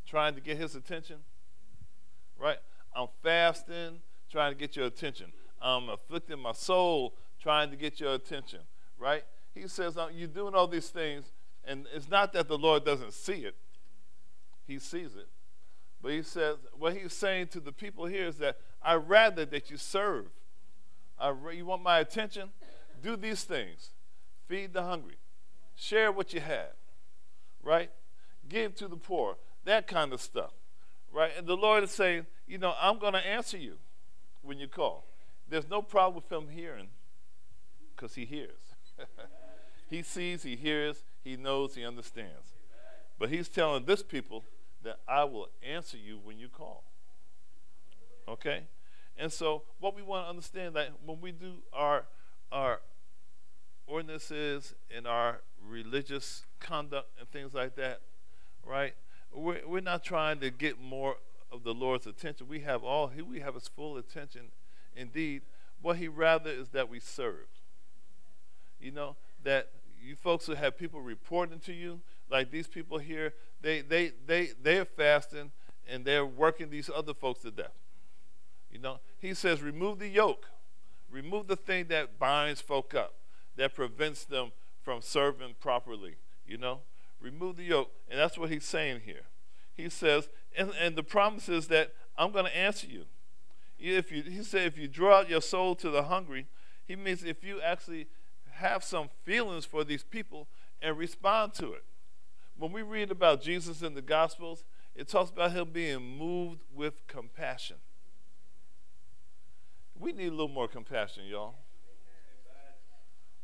trying 0.06 0.34
to 0.34 0.40
get 0.40 0.58
his 0.58 0.74
attention, 0.74 1.16
right? 2.38 2.58
I'm 2.94 3.08
fasting, 3.22 4.00
trying 4.30 4.52
to 4.52 4.58
get 4.58 4.76
your 4.76 4.86
attention. 4.86 5.32
I'm 5.60 5.88
afflicting 5.88 6.38
my 6.38 6.52
soul, 6.52 7.14
trying 7.40 7.70
to 7.70 7.76
get 7.76 8.00
your 8.00 8.14
attention, 8.14 8.60
right? 8.98 9.24
He 9.54 9.66
says, 9.66 9.96
uh, 9.96 10.08
You're 10.12 10.28
doing 10.28 10.54
all 10.54 10.66
these 10.66 10.88
things, 10.88 11.24
and 11.64 11.86
it's 11.94 12.08
not 12.08 12.32
that 12.34 12.48
the 12.48 12.58
Lord 12.58 12.84
doesn't 12.84 13.14
see 13.14 13.44
it, 13.44 13.56
He 14.66 14.78
sees 14.78 15.16
it. 15.16 15.28
But 16.02 16.12
He 16.12 16.22
says, 16.22 16.58
what 16.74 16.94
He's 16.94 17.14
saying 17.14 17.48
to 17.48 17.60
the 17.60 17.72
people 17.72 18.04
here 18.04 18.26
is 18.26 18.36
that 18.38 18.58
I 18.84 18.94
rather 18.94 19.44
that 19.46 19.70
you 19.70 19.76
serve. 19.76 20.26
You 21.52 21.66
want 21.66 21.82
my 21.82 22.00
attention? 22.00 22.50
Do 23.02 23.16
these 23.16 23.44
things. 23.44 23.90
Feed 24.46 24.72
the 24.74 24.82
hungry, 24.82 25.16
Share 25.76 26.12
what 26.12 26.32
you 26.32 26.40
have, 26.40 26.74
right? 27.62 27.90
Give 28.48 28.74
to 28.76 28.88
the 28.88 28.96
poor, 28.96 29.36
that 29.64 29.86
kind 29.86 30.12
of 30.12 30.20
stuff, 30.20 30.52
right? 31.12 31.32
And 31.36 31.46
the 31.46 31.56
Lord 31.56 31.82
is 31.82 31.90
saying, 31.90 32.26
you 32.46 32.58
know, 32.58 32.74
I'm 32.80 32.98
going 32.98 33.14
to 33.14 33.26
answer 33.26 33.56
you 33.56 33.78
when 34.42 34.58
you 34.58 34.68
call. 34.68 35.06
There's 35.48 35.68
no 35.68 35.82
problem 35.82 36.22
with 36.22 36.30
Him 36.30 36.48
hearing 36.48 36.88
because 37.94 38.14
He 38.14 38.24
hears. 38.24 38.60
he 39.90 40.02
sees, 40.02 40.42
He 40.42 40.56
hears, 40.56 41.02
He 41.24 41.36
knows, 41.36 41.74
He 41.74 41.84
understands. 41.84 42.54
But 43.18 43.30
He's 43.30 43.48
telling 43.48 43.86
this 43.86 44.02
people 44.02 44.44
that 44.82 45.00
I 45.08 45.24
will 45.24 45.48
answer 45.62 45.96
you 45.96 46.20
when 46.22 46.38
you 46.38 46.48
call. 46.48 46.84
Okay? 48.28 48.64
And 49.18 49.32
so, 49.32 49.62
what 49.78 49.94
we 49.94 50.02
want 50.02 50.26
to 50.26 50.30
understand 50.30 50.74
that 50.74 50.90
when 51.04 51.20
we 51.20 51.32
do 51.32 51.54
our 51.72 52.04
our 52.50 52.80
ordinances 53.86 54.74
and 54.94 55.06
our 55.06 55.40
religious 55.68 56.44
conduct 56.60 57.08
and 57.18 57.28
things 57.30 57.54
like 57.54 57.76
that, 57.76 58.00
right? 58.64 58.94
We're, 59.32 59.66
we're 59.66 59.80
not 59.80 60.04
trying 60.04 60.40
to 60.40 60.50
get 60.50 60.80
more 60.80 61.16
of 61.52 61.64
the 61.64 61.74
Lord's 61.74 62.06
attention. 62.06 62.48
We 62.48 62.60
have 62.60 62.82
all, 62.82 63.08
he 63.08 63.22
we 63.22 63.40
have 63.40 63.54
his 63.54 63.68
full 63.68 63.96
attention. 63.96 64.48
Indeed, 64.96 65.42
what 65.82 65.96
he 65.96 66.08
rather 66.08 66.50
is 66.50 66.68
that 66.70 66.88
we 66.88 67.00
serve. 67.00 67.46
You 68.80 68.90
know, 68.90 69.16
that 69.42 69.70
you 70.02 70.16
folks 70.16 70.46
who 70.46 70.54
have 70.54 70.78
people 70.78 71.00
reporting 71.00 71.60
to 71.60 71.72
you, 71.72 72.00
like 72.30 72.50
these 72.50 72.66
people 72.66 72.98
here, 72.98 73.34
they, 73.62 73.80
they, 73.80 74.12
they, 74.26 74.50
they're 74.62 74.84
fasting 74.84 75.52
and 75.88 76.04
they're 76.04 76.26
working 76.26 76.70
these 76.70 76.90
other 76.94 77.14
folks 77.14 77.42
to 77.42 77.50
death. 77.50 77.72
You 78.74 78.80
know, 78.80 78.98
he 79.20 79.32
says, 79.34 79.62
remove 79.62 80.00
the 80.00 80.08
yoke, 80.08 80.50
remove 81.08 81.46
the 81.46 81.56
thing 81.56 81.86
that 81.88 82.18
binds 82.18 82.60
folk 82.60 82.92
up, 82.92 83.14
that 83.56 83.74
prevents 83.74 84.24
them 84.24 84.50
from 84.82 85.00
serving 85.00 85.54
properly, 85.60 86.16
you 86.44 86.58
know? 86.58 86.80
Remove 87.20 87.56
the 87.56 87.62
yoke. 87.62 87.92
And 88.10 88.18
that's 88.18 88.36
what 88.36 88.50
he's 88.50 88.64
saying 88.64 89.02
here. 89.06 89.22
He 89.74 89.88
says, 89.88 90.28
and, 90.58 90.72
and 90.78 90.96
the 90.96 91.04
promise 91.04 91.48
is 91.48 91.68
that 91.68 91.92
I'm 92.18 92.32
going 92.32 92.46
to 92.46 92.56
answer 92.56 92.88
you. 92.88 93.04
If 93.78 94.10
you, 94.10 94.22
he 94.24 94.42
said, 94.42 94.66
if 94.66 94.76
you 94.76 94.88
draw 94.88 95.20
out 95.20 95.30
your 95.30 95.40
soul 95.40 95.76
to 95.76 95.90
the 95.90 96.04
hungry, 96.04 96.46
he 96.84 96.96
means 96.96 97.22
if 97.22 97.44
you 97.44 97.60
actually 97.60 98.08
have 98.54 98.82
some 98.82 99.08
feelings 99.22 99.64
for 99.64 99.84
these 99.84 100.02
people 100.02 100.48
and 100.82 100.98
respond 100.98 101.54
to 101.54 101.72
it. 101.72 101.84
When 102.58 102.72
we 102.72 102.82
read 102.82 103.10
about 103.10 103.40
Jesus 103.40 103.82
in 103.82 103.94
the 103.94 104.02
Gospels, 104.02 104.64
it 104.94 105.08
talks 105.08 105.30
about 105.30 105.52
him 105.52 105.70
being 105.72 106.18
moved 106.18 106.62
with 106.74 107.06
compassion. 107.06 107.76
We 109.98 110.12
need 110.12 110.28
a 110.28 110.30
little 110.30 110.48
more 110.48 110.68
compassion, 110.68 111.24
y'all. 111.26 111.54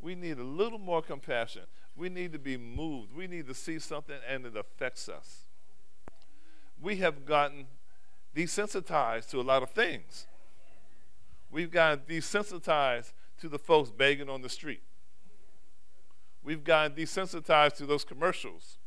We 0.00 0.14
need 0.14 0.38
a 0.38 0.44
little 0.44 0.78
more 0.78 1.02
compassion. 1.02 1.62
We 1.94 2.08
need 2.08 2.32
to 2.32 2.38
be 2.38 2.56
moved. 2.56 3.12
We 3.14 3.26
need 3.26 3.46
to 3.48 3.54
see 3.54 3.78
something 3.78 4.16
and 4.26 4.46
it 4.46 4.56
affects 4.56 5.08
us. 5.08 5.44
We 6.80 6.96
have 6.96 7.26
gotten 7.26 7.66
desensitized 8.34 9.28
to 9.30 9.40
a 9.40 9.42
lot 9.42 9.62
of 9.62 9.70
things. 9.70 10.26
We've 11.50 11.70
gotten 11.70 12.00
desensitized 12.08 13.12
to 13.40 13.48
the 13.48 13.58
folks 13.58 13.90
begging 13.90 14.30
on 14.30 14.40
the 14.40 14.48
street. 14.48 14.82
We've 16.42 16.64
gotten 16.64 16.96
desensitized 16.96 17.76
to 17.76 17.86
those 17.86 18.04
commercials 18.04 18.78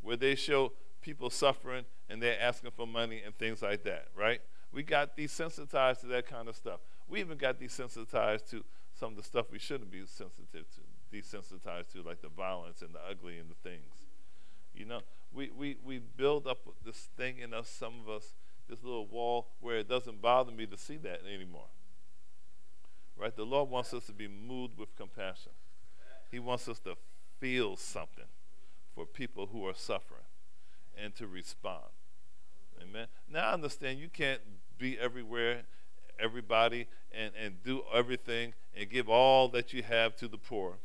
where 0.00 0.16
they 0.16 0.34
show 0.34 0.72
people 1.02 1.28
suffering 1.28 1.84
and 2.08 2.22
they're 2.22 2.40
asking 2.40 2.70
for 2.70 2.86
money 2.86 3.20
and 3.24 3.36
things 3.36 3.60
like 3.60 3.82
that, 3.84 4.06
right? 4.16 4.40
We 4.72 4.82
got 4.82 5.16
desensitized 5.16 6.00
to 6.00 6.06
that 6.06 6.26
kind 6.26 6.48
of 6.48 6.56
stuff. 6.56 6.80
We 7.08 7.20
even 7.20 7.36
got 7.36 7.60
desensitized 7.60 8.48
to 8.50 8.64
some 8.98 9.10
of 9.12 9.16
the 9.16 9.22
stuff 9.22 9.46
we 9.50 9.58
shouldn't 9.58 9.90
be 9.90 10.04
sensitive 10.06 10.66
to, 10.74 11.16
desensitized 11.16 11.92
to, 11.92 12.02
like 12.02 12.22
the 12.22 12.28
violence 12.28 12.80
and 12.82 12.94
the 12.94 13.00
ugly 13.08 13.38
and 13.38 13.50
the 13.50 13.68
things. 13.68 14.06
You 14.74 14.86
know, 14.86 15.00
we, 15.32 15.50
we, 15.50 15.76
we 15.84 15.98
build 15.98 16.46
up 16.46 16.60
this 16.84 17.08
thing 17.16 17.38
in 17.38 17.52
us, 17.52 17.68
some 17.68 17.94
of 18.02 18.08
us, 18.08 18.34
this 18.68 18.82
little 18.82 19.06
wall 19.06 19.48
where 19.60 19.76
it 19.76 19.88
doesn't 19.88 20.22
bother 20.22 20.52
me 20.52 20.66
to 20.66 20.78
see 20.78 20.96
that 20.98 21.20
anymore. 21.26 21.68
Right? 23.16 23.34
The 23.34 23.44
Lord 23.44 23.68
wants 23.68 23.92
us 23.92 24.06
to 24.06 24.12
be 24.12 24.28
moved 24.28 24.78
with 24.78 24.96
compassion. 24.96 25.52
He 26.30 26.38
wants 26.38 26.66
us 26.68 26.78
to 26.80 26.94
feel 27.38 27.76
something 27.76 28.24
for 28.94 29.04
people 29.04 29.48
who 29.52 29.66
are 29.66 29.74
suffering 29.74 30.24
and 30.96 31.14
to 31.16 31.26
respond. 31.26 31.84
Amen. 32.80 33.06
Now 33.30 33.50
I 33.50 33.52
understand 33.52 33.98
you 33.98 34.08
can't 34.08 34.40
be 34.82 34.98
everywhere, 34.98 35.62
everybody, 36.18 36.88
and, 37.12 37.32
and 37.40 37.62
do 37.62 37.82
everything 37.94 38.52
and 38.76 38.90
give 38.90 39.08
all 39.08 39.48
that 39.48 39.72
you 39.72 39.82
have 39.82 40.16
to 40.16 40.26
the 40.26 40.36
poor, 40.36 40.78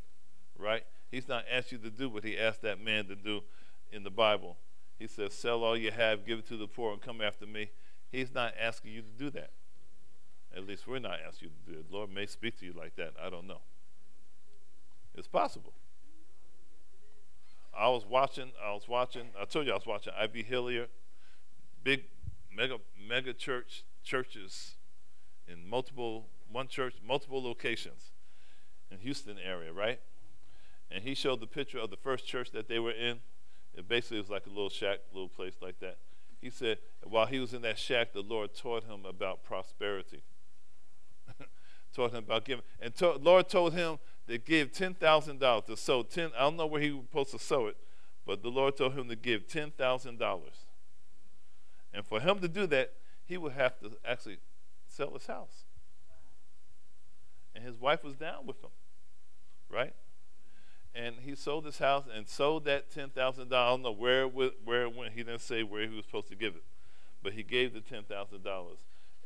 right? 0.57 0.83
He's 1.09 1.27
not 1.27 1.45
asked 1.51 1.71
you 1.71 1.79
to 1.79 1.89
do 1.89 2.07
what 2.07 2.23
he 2.23 2.37
asked 2.37 2.61
that 2.61 2.79
man 2.79 3.07
to 3.07 3.15
do 3.15 3.41
in 3.91 4.03
the 4.03 4.11
Bible. 4.11 4.57
He 4.99 5.07
says, 5.07 5.33
Sell 5.33 5.63
all 5.63 5.75
you 5.75 5.89
have, 5.89 6.25
give 6.27 6.39
it 6.39 6.47
to 6.49 6.57
the 6.57 6.67
poor, 6.67 6.93
and 6.93 7.01
come 7.01 7.21
after 7.21 7.47
me. 7.47 7.71
He's 8.11 8.33
not 8.33 8.53
asking 8.61 8.91
you 8.91 9.01
to 9.01 9.11
do 9.17 9.31
that. 9.31 9.49
At 10.55 10.67
least 10.67 10.87
we're 10.87 10.99
not 10.99 11.17
asking 11.27 11.49
you 11.49 11.53
to 11.65 11.71
do 11.73 11.79
it. 11.79 11.89
The 11.89 11.95
Lord 11.95 12.13
may 12.13 12.27
speak 12.27 12.59
to 12.59 12.65
you 12.65 12.73
like 12.73 12.95
that. 12.97 13.13
I 13.21 13.31
don't 13.31 13.47
know. 13.47 13.61
It's 15.15 15.27
possible. 15.27 15.73
I 17.75 17.89
was 17.89 18.05
watching, 18.05 18.51
I 18.63 18.73
was 18.73 18.87
watching, 18.87 19.29
I 19.39 19.45
told 19.45 19.65
you 19.65 19.71
I 19.71 19.75
was 19.75 19.85
watching 19.85 20.13
I.V. 20.19 20.43
Hilliard, 20.43 20.89
big 21.83 22.03
mega 22.57 22.77
mega 23.07 23.33
church 23.33 23.83
churches 24.07 24.75
in 25.47 25.67
multiple 25.67 26.27
one 26.49 26.67
church, 26.67 26.95
multiple 27.05 27.43
locations 27.43 28.11
in 28.89 28.99
Houston 28.99 29.37
area, 29.37 29.73
right? 29.73 29.99
And 30.89 31.03
he 31.03 31.13
showed 31.13 31.41
the 31.41 31.47
picture 31.47 31.77
of 31.77 31.89
the 31.89 31.97
first 31.97 32.25
church 32.25 32.51
that 32.51 32.69
they 32.69 32.79
were 32.79 32.91
in. 32.91 33.19
It 33.75 33.87
basically 33.87 34.21
was 34.21 34.29
like 34.29 34.45
a 34.45 34.49
little 34.49 34.69
shack, 34.69 34.99
little 35.13 35.27
place 35.27 35.55
like 35.61 35.79
that. 35.81 35.97
He 36.41 36.49
said 36.49 36.77
while 37.03 37.25
he 37.25 37.39
was 37.39 37.53
in 37.53 37.61
that 37.63 37.77
shack, 37.77 38.13
the 38.13 38.21
Lord 38.21 38.55
taught 38.55 38.85
him 38.85 39.05
about 39.05 39.43
prosperity. 39.43 40.23
taught 41.93 42.11
him 42.11 42.19
about 42.19 42.45
giving. 42.45 42.63
And 42.79 42.95
to, 42.95 43.11
Lord 43.13 43.49
told 43.49 43.73
him 43.73 43.99
to 44.29 44.37
give 44.37 44.71
$10,000 44.71 45.65
to 45.65 45.77
sow 45.77 46.03
10 46.03 46.31
I 46.35 46.41
don't 46.41 46.55
know 46.55 46.65
where 46.65 46.81
he 46.81 46.91
was 46.91 47.03
supposed 47.03 47.31
to 47.31 47.39
sow 47.39 47.67
it, 47.67 47.77
but 48.25 48.41
the 48.41 48.49
Lord 48.49 48.77
told 48.77 48.93
him 48.93 49.09
to 49.09 49.15
give 49.17 49.47
$10,000. 49.47 50.41
And 51.93 52.05
for 52.05 52.19
him 52.21 52.39
to 52.39 52.47
do 52.47 52.67
that, 52.67 52.93
he 53.27 53.37
would 53.37 53.53
have 53.53 53.79
to 53.79 53.91
actually 54.05 54.37
sell 54.87 55.13
his 55.13 55.27
house. 55.27 55.65
And 57.53 57.63
his 57.63 57.79
wife 57.79 58.03
was 58.03 58.15
down 58.15 58.45
with 58.45 58.63
him, 58.63 58.69
right? 59.69 59.93
And 60.93 61.15
he 61.21 61.35
sold 61.35 61.65
his 61.65 61.79
house 61.79 62.05
and 62.13 62.27
sold 62.27 62.65
that 62.65 62.91
ten 62.91 63.09
thousand 63.09 63.49
dollars. 63.49 63.83
Know 63.83 63.91
where 63.91 64.21
it 64.21 64.33
went, 64.33 64.53
where 64.63 64.83
it 64.83 64.95
went. 64.95 65.13
He 65.13 65.23
didn't 65.23 65.41
say 65.41 65.63
where 65.63 65.87
he 65.87 65.95
was 65.95 66.05
supposed 66.05 66.29
to 66.29 66.35
give 66.35 66.55
it, 66.55 66.63
but 67.21 67.33
he 67.33 67.43
gave 67.43 67.73
the 67.73 67.81
ten 67.81 68.03
thousand 68.03 68.43
dollars. 68.43 68.77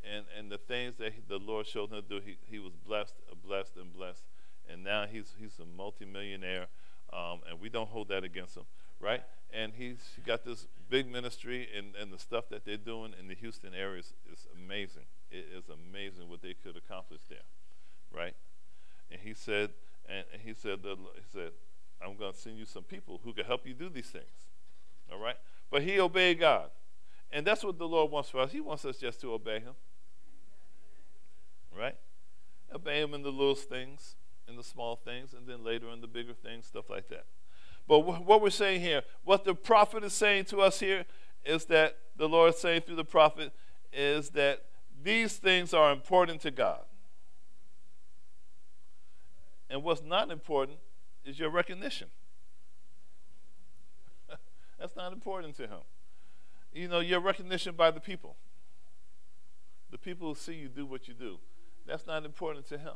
And 0.02 0.24
and 0.36 0.50
the 0.50 0.58
things 0.58 0.96
that 0.96 1.12
he, 1.12 1.20
the 1.26 1.38
Lord 1.38 1.66
showed 1.66 1.92
him 1.92 2.02
to 2.02 2.08
do, 2.08 2.20
he, 2.24 2.36
he 2.50 2.58
was 2.58 2.72
blessed, 2.86 3.14
blessed, 3.46 3.76
and 3.76 3.92
blessed. 3.92 4.24
And 4.70 4.82
now 4.82 5.06
he's 5.06 5.34
he's 5.38 5.58
a 5.58 5.64
multimillionaire, 5.64 6.66
um, 7.12 7.40
and 7.48 7.60
we 7.60 7.68
don't 7.68 7.88
hold 7.88 8.08
that 8.08 8.24
against 8.24 8.56
him, 8.56 8.64
right? 9.00 9.22
And 9.52 9.74
he's 9.74 9.98
got 10.26 10.44
this 10.44 10.66
big 10.88 11.10
ministry, 11.10 11.68
and, 11.76 11.94
and 12.00 12.12
the 12.12 12.18
stuff 12.18 12.48
that 12.50 12.64
they're 12.64 12.76
doing 12.76 13.12
in 13.18 13.28
the 13.28 13.34
Houston 13.34 13.74
area 13.74 14.00
is, 14.00 14.14
is 14.32 14.46
amazing. 14.56 15.04
It 15.30 15.46
is 15.54 15.64
amazing 15.68 16.28
what 16.28 16.40
they 16.42 16.54
could 16.54 16.76
accomplish 16.76 17.20
there, 17.28 17.44
right? 18.14 18.34
And 19.10 19.20
he 19.20 19.34
said, 19.34 19.70
and 20.08 20.24
he 20.42 20.54
said, 20.54 20.80
he 20.82 21.22
said, 21.32 21.50
I'm 22.02 22.16
going 22.16 22.32
to 22.32 22.38
send 22.38 22.58
you 22.58 22.64
some 22.64 22.82
people 22.82 23.20
who 23.24 23.32
can 23.32 23.44
help 23.44 23.66
you 23.66 23.74
do 23.74 23.88
these 23.88 24.06
things, 24.06 24.24
all 25.10 25.18
right? 25.18 25.36
But 25.70 25.82
he 25.82 26.00
obeyed 26.00 26.40
God, 26.40 26.70
and 27.30 27.46
that's 27.46 27.64
what 27.64 27.78
the 27.78 27.88
Lord 27.88 28.10
wants 28.10 28.30
for 28.30 28.40
us. 28.40 28.52
He 28.52 28.60
wants 28.60 28.84
us 28.84 28.98
just 28.98 29.20
to 29.22 29.32
obey 29.32 29.60
Him, 29.60 29.74
right? 31.76 31.96
Obey 32.74 33.00
Him 33.00 33.14
in 33.14 33.22
the 33.22 33.32
little 33.32 33.54
things, 33.54 34.16
in 34.48 34.56
the 34.56 34.64
small 34.64 34.96
things, 34.96 35.32
and 35.32 35.46
then 35.46 35.64
later 35.64 35.90
in 35.90 36.00
the 36.00 36.06
bigger 36.06 36.34
things, 36.34 36.66
stuff 36.66 36.90
like 36.90 37.08
that. 37.08 37.24
But 37.88 38.00
what 38.00 38.40
we're 38.40 38.50
saying 38.50 38.80
here, 38.80 39.02
what 39.24 39.44
the 39.44 39.54
prophet 39.54 40.04
is 40.04 40.12
saying 40.12 40.46
to 40.46 40.60
us 40.60 40.80
here, 40.80 41.04
is 41.44 41.64
that 41.66 41.96
the 42.16 42.28
Lord 42.28 42.54
is 42.54 42.60
saying 42.60 42.82
through 42.82 42.96
the 42.96 43.04
prophet 43.04 43.52
is 43.92 44.30
that 44.30 44.64
these 45.02 45.36
things 45.36 45.74
are 45.74 45.92
important 45.92 46.40
to 46.42 46.50
God. 46.50 46.80
And 49.68 49.82
what's 49.82 50.02
not 50.02 50.30
important 50.30 50.78
is 51.24 51.38
your 51.38 51.50
recognition. 51.50 52.08
That's 54.78 54.94
not 54.94 55.12
important 55.12 55.56
to 55.56 55.62
him. 55.62 55.80
You 56.72 56.88
know, 56.88 57.00
your 57.00 57.20
recognition 57.20 57.74
by 57.74 57.90
the 57.90 58.00
people. 58.00 58.36
The 59.90 59.98
people 59.98 60.28
who 60.28 60.34
see 60.34 60.54
you 60.54 60.68
do 60.68 60.86
what 60.86 61.08
you 61.08 61.14
do. 61.14 61.38
That's 61.86 62.06
not 62.06 62.24
important 62.24 62.68
to 62.68 62.78
him. 62.78 62.94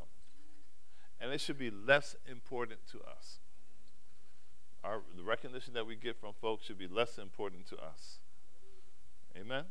And 1.20 1.32
it 1.32 1.40
should 1.40 1.58
be 1.58 1.70
less 1.70 2.14
important 2.26 2.80
to 2.92 2.98
us 2.98 3.40
our, 4.86 5.00
the 5.16 5.22
recognition 5.22 5.74
that 5.74 5.86
we 5.86 5.96
get 5.96 6.18
from 6.20 6.32
folks 6.40 6.66
should 6.66 6.78
be 6.78 6.86
less 6.86 7.18
important 7.18 7.66
to 7.68 7.76
us. 7.76 8.18
Amen? 9.36 9.64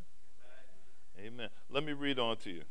Amen? 1.18 1.34
Amen. 1.34 1.50
Let 1.70 1.86
me 1.86 1.94
read 1.94 2.20
on 2.20 2.38
to 2.38 2.50
you. 2.52 2.64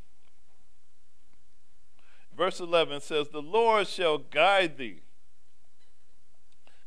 Verse 2.37 2.61
11 2.61 3.01
says, 3.01 3.29
The 3.29 3.41
Lord 3.41 3.89
shall 3.89 4.19
guide 4.19 4.77
thee 4.77 5.01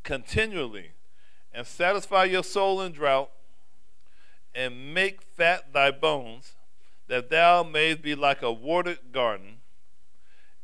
continually 0.04 0.92
and 1.52 1.66
satisfy 1.66 2.24
your 2.24 2.44
soul 2.44 2.80
in 2.82 2.92
drought 2.92 3.30
and 4.54 4.94
make 4.94 5.22
fat 5.22 5.72
thy 5.72 5.90
bones, 5.90 6.54
that 7.08 7.30
thou 7.30 7.62
mayest 7.62 8.02
be 8.02 8.14
like 8.14 8.42
a 8.42 8.52
watered 8.52 8.98
garden 9.12 9.56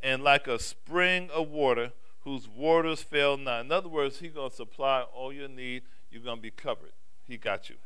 and 0.02 0.22
like 0.22 0.46
a 0.46 0.58
spring 0.58 1.30
of 1.32 1.48
water 1.48 1.92
whose 2.24 2.48
waters 2.48 3.02
fail 3.02 3.36
not. 3.36 3.64
In 3.64 3.72
other 3.72 3.88
words, 3.88 4.18
He's 4.18 4.32
going 4.32 4.50
to 4.50 4.56
supply 4.56 5.02
all 5.14 5.32
your 5.32 5.48
need. 5.48 5.82
You're 6.10 6.22
going 6.22 6.38
to 6.38 6.42
be 6.42 6.50
covered. 6.50 6.92
He 7.26 7.36
got 7.36 7.68
you. 7.68 7.76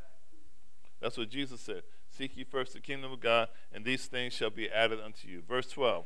That's 1.00 1.16
what 1.16 1.28
Jesus 1.28 1.60
said. 1.60 1.82
Seek 2.10 2.36
ye 2.36 2.44
first 2.44 2.72
the 2.72 2.80
kingdom 2.80 3.12
of 3.12 3.20
God, 3.20 3.48
and 3.72 3.84
these 3.84 4.06
things 4.06 4.32
shall 4.32 4.50
be 4.50 4.68
added 4.70 5.00
unto 5.04 5.28
you. 5.28 5.42
Verse 5.46 5.68
12. 5.70 6.04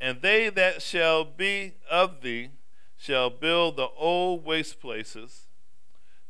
And 0.00 0.20
they 0.22 0.48
that 0.50 0.82
shall 0.82 1.24
be 1.24 1.74
of 1.90 2.20
thee 2.20 2.50
shall 2.96 3.30
build 3.30 3.76
the 3.76 3.88
old 3.96 4.44
waste 4.44 4.80
places, 4.80 5.46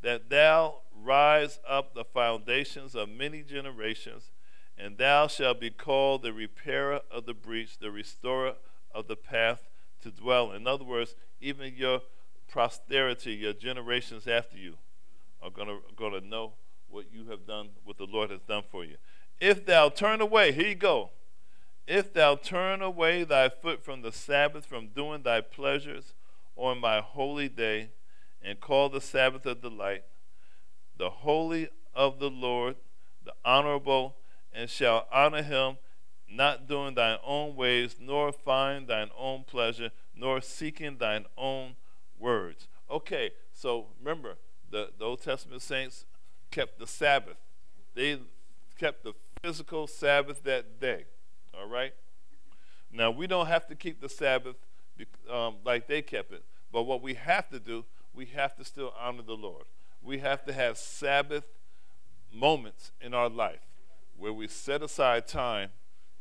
that 0.02 0.28
thou 0.30 0.76
rise 0.94 1.60
up 1.68 1.94
the 1.94 2.04
foundations 2.04 2.94
of 2.94 3.08
many 3.08 3.42
generations, 3.42 4.30
and 4.76 4.98
thou 4.98 5.26
shalt 5.26 5.60
be 5.60 5.70
called 5.70 6.22
the 6.22 6.32
repairer 6.32 7.00
of 7.10 7.26
the 7.26 7.34
breach, 7.34 7.78
the 7.78 7.90
restorer 7.90 8.54
of 8.94 9.08
the 9.08 9.16
path 9.16 9.67
to 10.02 10.10
dwell 10.10 10.52
in. 10.52 10.66
Other 10.66 10.84
words, 10.84 11.14
even 11.40 11.74
your 11.76 12.00
posterity, 12.52 13.34
your 13.34 13.52
generations 13.52 14.26
after 14.26 14.56
you, 14.56 14.74
are 15.42 15.50
going 15.50 15.80
to 16.20 16.26
know 16.26 16.54
what 16.88 17.06
you 17.12 17.26
have 17.30 17.46
done, 17.46 17.68
what 17.84 17.98
the 17.98 18.06
Lord 18.06 18.30
has 18.30 18.40
done 18.42 18.62
for 18.70 18.84
you. 18.84 18.96
If 19.40 19.66
thou 19.66 19.88
turn 19.88 20.20
away, 20.20 20.52
here 20.52 20.68
you 20.68 20.74
go. 20.74 21.10
If 21.86 22.12
thou 22.12 22.34
turn 22.34 22.82
away 22.82 23.24
thy 23.24 23.48
foot 23.48 23.84
from 23.84 24.02
the 24.02 24.12
Sabbath, 24.12 24.66
from 24.66 24.88
doing 24.88 25.22
thy 25.22 25.40
pleasures 25.40 26.14
on 26.56 26.80
my 26.80 27.00
holy 27.00 27.48
day, 27.48 27.90
and 28.42 28.60
call 28.60 28.88
the 28.88 29.00
Sabbath 29.00 29.46
a 29.46 29.54
delight, 29.54 30.04
the 30.96 31.10
holy 31.10 31.68
of 31.94 32.18
the 32.18 32.30
Lord, 32.30 32.76
the 33.24 33.32
honorable, 33.44 34.16
and 34.52 34.68
shall 34.68 35.06
honor 35.12 35.42
him 35.42 35.76
not 36.30 36.68
doing 36.68 36.94
thine 36.94 37.18
own 37.24 37.56
ways, 37.56 37.96
nor 38.00 38.32
find 38.32 38.86
thine 38.86 39.10
own 39.16 39.44
pleasure, 39.44 39.90
nor 40.14 40.40
seeking 40.40 40.98
thine 40.98 41.24
own 41.36 41.76
words. 42.18 42.68
Okay, 42.90 43.32
so 43.52 43.86
remember, 43.98 44.36
the, 44.70 44.90
the 44.98 45.04
Old 45.04 45.22
Testament 45.22 45.62
saints 45.62 46.04
kept 46.50 46.78
the 46.78 46.86
Sabbath. 46.86 47.36
They 47.94 48.18
kept 48.78 49.04
the 49.04 49.12
physical 49.42 49.86
Sabbath 49.86 50.42
that 50.44 50.80
day. 50.80 51.04
All 51.58 51.68
right? 51.68 51.92
Now, 52.92 53.10
we 53.10 53.26
don't 53.26 53.46
have 53.46 53.66
to 53.68 53.74
keep 53.74 54.00
the 54.00 54.08
Sabbath 54.08 54.56
um, 55.30 55.56
like 55.64 55.86
they 55.86 56.02
kept 56.02 56.32
it, 56.32 56.42
but 56.72 56.82
what 56.82 57.02
we 57.02 57.14
have 57.14 57.48
to 57.50 57.60
do, 57.60 57.84
we 58.14 58.26
have 58.26 58.56
to 58.56 58.64
still 58.64 58.92
honor 58.98 59.22
the 59.22 59.36
Lord. 59.36 59.64
We 60.02 60.18
have 60.18 60.44
to 60.46 60.52
have 60.52 60.76
Sabbath 60.76 61.44
moments 62.32 62.92
in 63.00 63.14
our 63.14 63.28
life 63.28 63.60
where 64.16 64.32
we 64.32 64.48
set 64.48 64.82
aside 64.82 65.28
time 65.28 65.70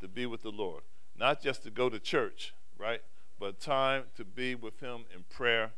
to 0.02 0.08
be 0.08 0.26
with 0.26 0.44
the 0.44 0.52
Lord. 0.52 0.84
Not 1.18 1.42
just 1.42 1.64
to 1.64 1.72
go 1.72 1.90
to 1.90 2.00
church, 2.00 2.54
right? 2.78 3.02
But 3.40 3.60
time 3.60 4.04
to 4.16 4.26
be 4.26 4.56
with 4.56 4.80
Him 4.80 5.06
in 5.14 5.24
prayer 5.30 5.72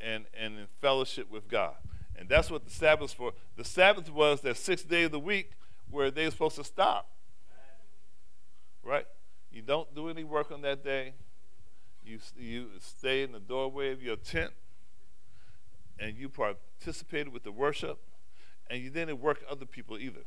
and, 0.00 0.24
and 0.38 0.58
in 0.58 0.66
fellowship 0.80 1.30
with 1.30 1.48
God. 1.48 1.74
And 2.16 2.28
that's 2.28 2.50
what 2.50 2.64
the 2.64 2.70
Sabbath 2.70 3.12
for. 3.12 3.32
The 3.56 3.64
Sabbath 3.64 4.10
was 4.10 4.40
that 4.42 4.56
sixth 4.56 4.88
day 4.88 5.04
of 5.04 5.12
the 5.12 5.18
week 5.18 5.52
where 5.90 6.10
they're 6.10 6.30
supposed 6.30 6.56
to 6.56 6.64
stop. 6.64 7.10
Right? 8.82 9.06
You 9.50 9.62
don't 9.62 9.94
do 9.94 10.08
any 10.08 10.24
work 10.24 10.52
on 10.52 10.62
that 10.62 10.84
day. 10.84 11.14
You, 12.04 12.18
you 12.36 12.66
stay 12.80 13.22
in 13.22 13.32
the 13.32 13.40
doorway 13.40 13.92
of 13.92 14.02
your 14.02 14.16
tent 14.16 14.52
and 15.98 16.16
you 16.16 16.28
participated 16.28 17.32
with 17.32 17.44
the 17.44 17.52
worship 17.52 17.98
and 18.68 18.82
you 18.82 18.90
didn't 18.90 19.20
work 19.20 19.44
other 19.48 19.64
people 19.64 19.98
either. 19.98 20.24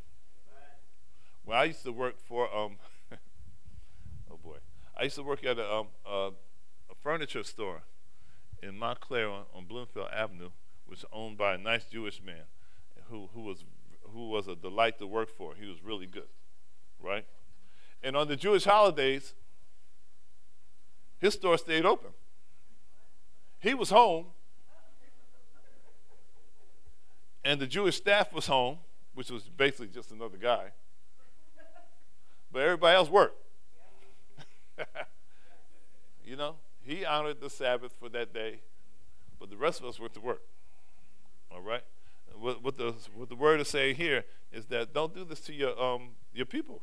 When 1.45 1.57
I 1.57 1.65
used 1.65 1.83
to 1.83 1.91
work 1.91 2.15
for, 2.19 2.53
um, 2.55 2.77
boy, 4.47 4.57
I 4.95 5.03
used 5.03 5.15
to 5.15 5.23
work 5.23 5.43
at 5.43 5.57
a, 5.57 5.73
um, 5.73 5.87
a, 6.05 6.31
furniture 7.03 7.43
store 7.43 7.83
in 8.63 8.77
Montclair 8.77 9.29
on, 9.29 9.43
on 9.53 9.65
Bloomfield 9.65 10.07
Avenue, 10.13 10.49
which 10.85 11.01
was 11.01 11.05
owned 11.11 11.37
by 11.37 11.53
a 11.53 11.57
nice 11.57 11.85
Jewish 11.85 12.21
man 12.23 12.43
who, 13.09 13.29
who, 13.33 13.41
was, 13.41 13.63
who 14.13 14.29
was 14.29 14.47
a 14.47 14.55
delight 14.55 14.97
to 14.99 15.07
work 15.07 15.29
for. 15.29 15.53
He 15.59 15.67
was 15.67 15.83
really 15.83 16.07
good, 16.07 16.29
right? 17.01 17.25
And 18.01 18.15
on 18.15 18.27
the 18.27 18.35
Jewish 18.35 18.63
holidays, 18.63 19.33
his 21.19 21.33
store 21.33 21.57
stayed 21.57 21.85
open. 21.85 22.11
He 23.59 23.73
was 23.73 23.89
home, 23.89 24.27
and 27.43 27.59
the 27.59 27.67
Jewish 27.67 27.97
staff 27.97 28.33
was 28.33 28.47
home, 28.47 28.79
which 29.13 29.29
was 29.29 29.43
basically 29.43 29.87
just 29.87 30.11
another 30.11 30.37
guy. 30.37 30.71
But 32.51 32.61
everybody 32.61 32.95
else 32.95 33.09
worked. 33.09 33.46
you 36.25 36.35
know, 36.35 36.55
he 36.83 37.05
honored 37.05 37.41
the 37.41 37.49
Sabbath 37.49 37.93
for 37.99 38.09
that 38.09 38.33
day, 38.33 38.61
but 39.39 39.49
the 39.49 39.57
rest 39.57 39.79
of 39.79 39.85
us 39.85 39.99
went 39.99 40.13
to 40.13 40.21
work. 40.21 40.41
All 41.51 41.61
right? 41.61 41.83
What, 42.39 42.63
what, 42.63 42.77
the, 42.77 42.93
what 43.15 43.29
the 43.29 43.35
word 43.35 43.59
is 43.59 43.67
saying 43.67 43.95
here 43.95 44.25
is 44.51 44.65
that 44.65 44.93
don't 44.93 45.13
do 45.13 45.25
this 45.25 45.39
to 45.41 45.53
your, 45.53 45.79
um, 45.81 46.09
your 46.33 46.45
people. 46.45 46.81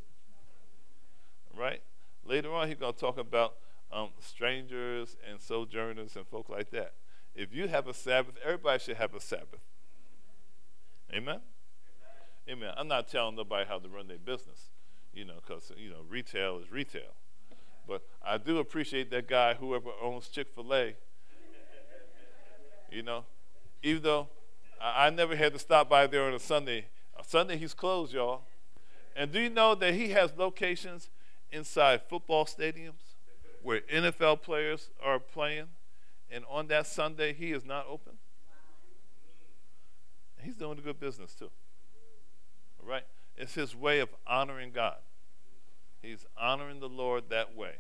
Right? 1.57 1.83
Later 2.25 2.53
on, 2.53 2.69
he's 2.69 2.79
going 2.79 2.95
to 2.95 2.99
talk 2.99 3.19
about 3.19 3.55
um, 3.93 4.11
strangers 4.21 5.17
and 5.29 5.41
sojourners 5.41 6.17
and 6.17 6.27
folk 6.27 6.49
like 6.49 6.71
that. 6.71 6.95
If 7.35 7.55
you 7.55 7.69
have 7.69 7.87
a 7.89 7.95
Sabbath, 7.95 8.35
everybody 8.45 8.79
should 8.79 8.97
have 8.97 9.15
a 9.15 9.21
Sabbath. 9.21 9.61
Amen? 11.13 11.41
Amen. 12.49 12.73
I'm 12.77 12.89
not 12.89 13.09
telling 13.09 13.37
nobody 13.37 13.67
how 13.69 13.79
to 13.79 13.89
run 13.89 14.09
their 14.09 14.19
business, 14.19 14.71
you 15.13 15.25
know, 15.25 15.35
because, 15.47 15.73
you 15.77 15.91
know, 15.91 16.01
retail 16.09 16.59
is 16.59 16.71
retail. 16.71 17.15
But 17.87 18.03
I 18.25 18.39
do 18.39 18.59
appreciate 18.59 19.11
that 19.11 19.29
guy, 19.29 19.55
whoever 19.55 19.91
owns 20.01 20.29
Chick 20.29 20.49
fil 20.55 20.75
A. 20.75 20.95
You 22.91 23.03
know, 23.03 23.25
even 23.83 24.03
though 24.03 24.29
I, 24.81 25.11
never 25.11 25.35
had 25.35 25.53
to 25.53 25.59
stop 25.59 25.89
by 25.89 26.07
there 26.07 26.25
on 26.25 26.35
a 26.35 26.39
Sunday. 26.39 26.87
A 27.19 27.25
Sunday, 27.25 27.57
he's 27.57 27.75
closed, 27.75 28.13
y'all. 28.13 28.43
And 29.17 29.33
do 29.33 29.41
you 29.41 29.51
know 29.51 29.75
that 29.75 29.95
he 29.95 30.11
has 30.11 30.33
locations 30.37 31.11
inside 31.51 32.03
football 32.09 32.45
stadiums 32.45 33.15
where 33.63 33.81
NFL 33.83 34.43
players 34.43 34.91
are 35.03 35.19
playing? 35.19 35.69
And 36.31 36.45
on 36.51 36.67
that 36.69 36.87
Sunday, 36.87 37.33
he 37.33 37.53
is 37.53 37.65
not 37.65 37.87
open? 37.89 38.15
He's 40.43 40.57
doing 40.57 40.79
a 40.79 40.83
good 40.83 41.01
business 41.01 41.35
too. 41.35 41.51
All 42.83 42.89
right? 42.89 43.05
It's 43.37 43.55
his 43.55 43.75
way 43.75 44.01
of 44.01 44.11
honoring 44.27 44.73
God. 44.73 44.97
He's 46.05 46.27
honoring 46.37 46.81
the 46.81 46.89
Lord 46.89 47.25
that 47.31 47.57
way. 47.57 47.77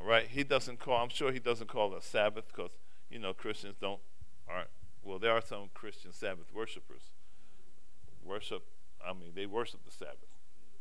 All 0.00 0.06
right? 0.06 0.26
He 0.26 0.44
doesn't 0.44 0.78
call, 0.78 1.02
I'm 1.02 1.08
sure 1.08 1.32
he 1.32 1.38
doesn't 1.38 1.68
call 1.68 1.92
it 1.94 1.98
a 1.98 2.02
Sabbath 2.02 2.48
because, 2.48 2.70
you 3.10 3.18
know, 3.18 3.32
Christians 3.32 3.76
don't, 3.80 4.00
aren't, 4.48 4.68
well, 5.02 5.18
there 5.18 5.32
are 5.32 5.42
some 5.42 5.68
Christian 5.74 6.12
Sabbath 6.12 6.46
worshipers. 6.54 7.02
Worship, 8.24 8.62
I 9.06 9.12
mean, 9.12 9.32
they 9.34 9.46
worship 9.46 9.84
the 9.84 9.92
Sabbath. 9.92 10.28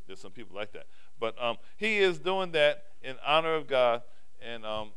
There's 0.08 0.19
some 0.19 0.32
people 0.32 0.56
like 0.56 0.71
that. 0.73 0.88
But 1.19 1.41
um, 1.41 1.58
he 1.78 1.97
is 1.97 2.19
doing 2.19 2.52
that 2.54 2.86
in 3.02 3.15
honor 3.26 3.56
of 3.56 3.67
God. 3.67 4.02
And, 4.41 4.65
um, 4.65 4.91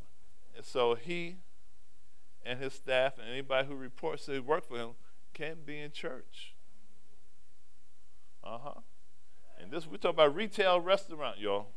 so 0.62 0.94
he 0.94 1.36
and 2.44 2.60
his 2.60 2.72
staff 2.72 3.18
and 3.18 3.28
anybody 3.28 3.66
who 3.68 3.74
reports 3.74 4.26
they 4.26 4.38
work 4.38 4.68
for 4.68 4.78
him 4.78 4.90
can 5.34 5.56
be 5.64 5.80
in 5.80 5.90
church. 5.90 6.54
Uh 8.42 8.58
huh. 8.62 8.80
And 9.60 9.70
this 9.70 9.86
we 9.86 9.98
talk 9.98 10.12
about 10.14 10.34
retail 10.34 10.80
restaurant, 10.80 11.38
y'all. 11.38 11.68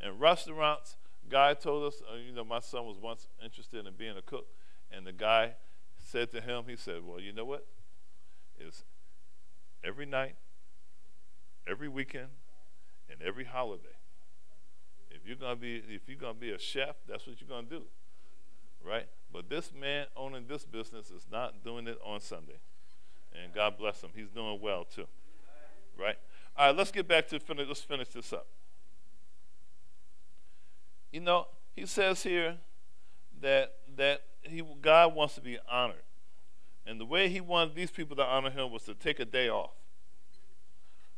And 0.00 0.20
restaurants, 0.20 0.96
guy 1.28 1.54
told 1.54 1.84
us, 1.84 2.02
uh, 2.10 2.16
you 2.16 2.32
know, 2.32 2.44
my 2.44 2.60
son 2.60 2.86
was 2.86 2.96
once 2.98 3.28
interested 3.42 3.86
in 3.86 3.92
being 3.94 4.16
a 4.16 4.22
cook, 4.22 4.46
and 4.90 5.06
the 5.06 5.12
guy 5.12 5.54
said 5.96 6.32
to 6.32 6.40
him, 6.40 6.64
he 6.66 6.76
said, 6.76 7.04
"Well, 7.04 7.20
you 7.20 7.32
know 7.32 7.44
what? 7.44 7.66
Is 8.58 8.84
every 9.84 10.06
night, 10.06 10.36
every 11.66 11.88
weekend, 11.88 12.28
and 13.10 13.20
every 13.22 13.44
holiday. 13.44 13.96
If 15.10 15.26
you're 15.26 15.36
gonna 15.36 15.56
be, 15.56 15.76
if 15.76 16.08
you're 16.08 16.18
gonna 16.18 16.34
be 16.34 16.50
a 16.50 16.58
chef, 16.58 16.96
that's 17.08 17.26
what 17.26 17.40
you're 17.40 17.48
gonna 17.48 17.66
do, 17.66 17.82
right? 18.84 19.08
But 19.32 19.48
this 19.48 19.72
man 19.72 20.06
owning 20.16 20.46
this 20.48 20.64
business 20.64 21.10
is 21.10 21.26
not 21.30 21.62
doing 21.64 21.86
it 21.86 21.98
on 22.04 22.20
Sunday. 22.20 22.60
And 23.32 23.52
God 23.52 23.78
bless 23.78 24.02
him. 24.02 24.10
He's 24.14 24.28
doing 24.28 24.60
well 24.60 24.84
too. 24.84 25.06
Right? 25.98 26.16
All 26.56 26.66
right, 26.66 26.76
let's 26.76 26.90
get 26.90 27.08
back 27.08 27.28
to 27.28 27.40
finish 27.40 27.66
let's 27.66 27.80
finish 27.80 28.08
this 28.08 28.32
up. 28.32 28.46
You 31.12 31.20
know, 31.20 31.48
he 31.74 31.86
says 31.86 32.22
here 32.22 32.56
that 33.40 33.74
that 33.96 34.22
he 34.42 34.62
God 34.80 35.14
wants 35.14 35.34
to 35.36 35.40
be 35.40 35.58
honored. 35.70 36.02
And 36.86 37.00
the 37.00 37.04
way 37.04 37.28
he 37.28 37.40
wanted 37.40 37.74
these 37.74 37.90
people 37.90 38.16
to 38.16 38.24
honor 38.24 38.50
him 38.50 38.70
was 38.70 38.82
to 38.84 38.94
take 38.94 39.20
a 39.20 39.24
day 39.24 39.48
off. 39.48 39.72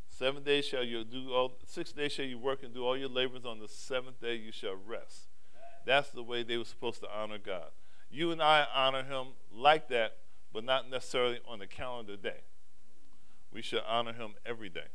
Seven 0.09 0.43
days 0.43 0.67
shall 0.67 0.85
you 0.85 1.05
do 1.05 1.33
all 1.33 1.53
six 1.67 1.93
days 1.93 2.13
shall 2.13 2.27
you 2.27 2.39
work 2.39 2.63
and 2.63 2.75
do 2.75 2.85
all 2.85 2.97
your 2.97 3.09
labors 3.09 3.45
on 3.45 3.59
the 3.59 3.69
seventh 3.69 4.21
day 4.21 4.35
you 4.35 4.53
shall 4.53 4.77
rest. 4.87 5.29
That's 5.85 6.11
the 6.11 6.23
way 6.23 6.43
they 6.43 6.57
were 6.59 6.65
supposed 6.65 7.01
to 7.01 7.09
honor 7.11 7.39
God. 7.39 7.71
You 8.11 8.31
and 8.31 8.43
I 8.43 8.67
honor 8.75 9.03
him 9.03 9.29
like 9.51 9.89
that, 9.89 10.19
but 10.53 10.65
not 10.65 10.91
necessarily 10.91 11.41
on 11.49 11.59
the 11.59 11.67
calendar 11.67 12.17
day. 12.17 12.43
We 13.53 13.63
should 13.63 13.83
honor 13.89 14.13
him 14.13 14.35
every 14.45 14.69
day. 14.69 14.89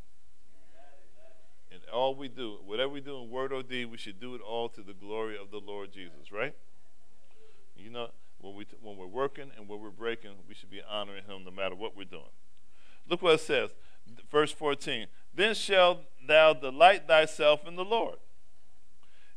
And 1.85 1.93
all 1.93 2.15
we 2.15 2.27
do, 2.27 2.57
whatever 2.65 2.89
we 2.89 3.01
do 3.01 3.21
in 3.21 3.29
word 3.29 3.53
or 3.53 3.61
deed, 3.61 3.85
we 3.85 3.97
should 3.97 4.19
do 4.19 4.35
it 4.35 4.41
all 4.41 4.69
to 4.69 4.81
the 4.81 4.93
glory 4.93 5.37
of 5.37 5.51
the 5.51 5.59
Lord 5.59 5.91
Jesus, 5.91 6.31
right? 6.31 6.55
You 7.75 7.91
know, 7.91 8.09
when, 8.41 8.55
we, 8.55 8.65
when 8.81 8.97
we're 8.97 9.05
working 9.05 9.51
and 9.57 9.67
when 9.67 9.79
we're 9.79 9.89
breaking, 9.89 10.31
we 10.47 10.55
should 10.55 10.71
be 10.71 10.81
honoring 10.89 11.23
him 11.25 11.43
no 11.45 11.51
matter 11.51 11.75
what 11.75 11.95
we're 11.95 12.05
doing. 12.05 12.23
Look 13.09 13.21
what 13.21 13.35
it 13.35 13.41
says, 13.41 13.71
verse 14.31 14.51
14. 14.51 15.07
Then 15.33 15.53
shalt 15.53 15.99
thou 16.27 16.53
delight 16.53 17.07
thyself 17.07 17.67
in 17.67 17.75
the 17.75 17.85
Lord, 17.85 18.17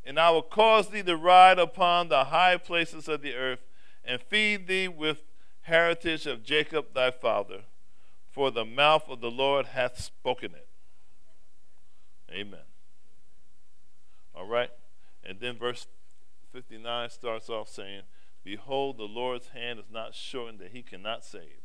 and 0.05 0.19
I 0.19 0.31
will 0.31 0.43
cause 0.43 0.89
thee 0.89 1.03
to 1.03 1.17
ride 1.17 1.59
upon 1.59 2.09
the 2.09 2.25
high 2.25 2.57
places 2.57 3.07
of 3.07 3.23
the 3.23 3.35
earth 3.35 3.61
and 4.05 4.21
feed 4.21 4.67
thee 4.67 4.89
with 4.89 5.23
heritage 5.63 6.27
of 6.27 6.43
Jacob 6.43 6.95
thy 6.95 7.11
father, 7.11 7.63
for 8.33 8.51
the 8.51 8.65
mouth 8.65 9.05
of 9.09 9.21
the 9.21 9.31
Lord 9.31 9.67
hath 9.67 10.01
spoken 10.01 10.53
it. 10.55 10.67
Amen. 12.33 12.61
All 14.35 14.47
right? 14.47 14.71
And 15.25 15.41
then 15.41 15.59
verse 15.59 15.87
59 16.53 17.11
starts 17.11 17.49
off 17.49 17.69
saying, 17.69 18.03
Behold, 18.43 18.99
the 18.99 19.05
Lord's 19.05 19.49
hand 19.49 19.79
is 19.79 19.91
not 19.93 20.15
shortened 20.15 20.61
that 20.61 20.71
he 20.73 20.83
cannot 20.83 21.25
save. 21.25 21.61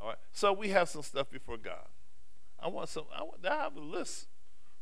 All 0.00 0.08
right. 0.08 0.18
So 0.32 0.52
we 0.52 0.68
have 0.68 0.88
some 0.88 1.02
stuff 1.02 1.30
before 1.30 1.56
God. 1.56 1.86
I 2.60 2.68
want 2.68 2.88
some, 2.88 3.04
I, 3.14 3.22
want, 3.22 3.44
I 3.48 3.54
have 3.54 3.76
a 3.76 3.80
list 3.80 4.26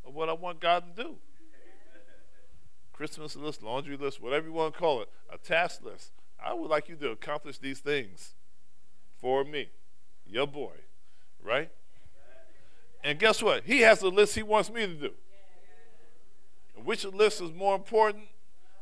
of 0.05 0.14
what 0.14 0.29
I 0.29 0.33
want 0.33 0.61
God 0.61 0.97
to 0.97 1.03
do. 1.03 1.16
Christmas 2.92 3.37
list, 3.37 3.62
laundry 3.62 3.97
list, 3.97 4.21
whatever 4.21 4.47
you 4.47 4.53
want 4.53 4.75
to 4.75 4.79
call 4.79 5.03
it, 5.03 5.09
a 5.33 5.38
task 5.38 5.83
list. 5.83 6.12
I 6.45 6.55
would 6.55 6.71
like 6.71 6.88
you 6.88 6.97
to 6.97 7.11
accomplish 7.11 7.59
these 7.59 7.81
things 7.81 8.35
for 9.16 9.45
me, 9.45 9.71
your 10.27 10.47
boy, 10.47 10.75
right? 11.42 11.71
And 13.05 13.19
guess 13.19 13.43
what? 13.43 13.65
He 13.65 13.81
has 13.81 14.03
a 14.03 14.09
list 14.09 14.35
he 14.35 14.43
wants 14.43 14.71
me 14.71 14.87
to 14.87 14.95
do. 14.95 15.11
Which 16.85 17.05
list 17.05 17.41
is 17.41 17.53
more 17.53 17.75
important? 17.75 18.25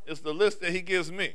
It's 0.06 0.20
the 0.20 0.32
list 0.32 0.60
that 0.60 0.72
he 0.72 0.80
gives 0.80 1.10
me. 1.10 1.34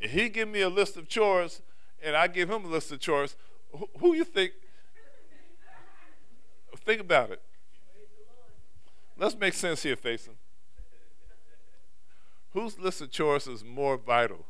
If 0.00 0.10
he 0.10 0.28
give 0.28 0.48
me 0.48 0.60
a 0.60 0.68
list 0.68 0.96
of 0.96 1.08
chores 1.08 1.62
and 2.02 2.16
I 2.16 2.26
give 2.26 2.50
him 2.50 2.64
a 2.64 2.68
list 2.68 2.90
of 2.92 3.00
chores, 3.00 3.36
who, 3.72 3.88
who 3.98 4.14
you 4.14 4.24
think? 4.24 4.52
Think 6.84 7.00
about 7.00 7.30
it. 7.30 7.40
Let's 9.16 9.36
make 9.36 9.54
sense 9.54 9.84
here, 9.84 9.94
Faison. 9.94 10.34
Whose 12.52 12.78
list 12.78 13.00
of 13.00 13.10
chores 13.10 13.46
is 13.46 13.64
more 13.64 13.96
vital 13.96 14.46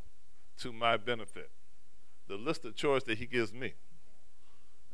to 0.59 0.73
my 0.73 0.97
benefit? 0.97 1.51
The 2.27 2.37
list 2.37 2.65
of 2.65 2.75
chores 2.75 3.05
that 3.05 3.19
he 3.19 3.27
gives 3.27 3.53
me. 3.53 3.75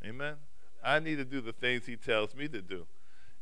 Amen. 0.04 0.34
I 0.82 0.98
need 0.98 1.16
to 1.16 1.24
do 1.24 1.40
the 1.40 1.52
things 1.52 1.86
he 1.86 1.96
tells 1.96 2.34
me 2.34 2.48
to 2.48 2.62
do. 2.62 2.86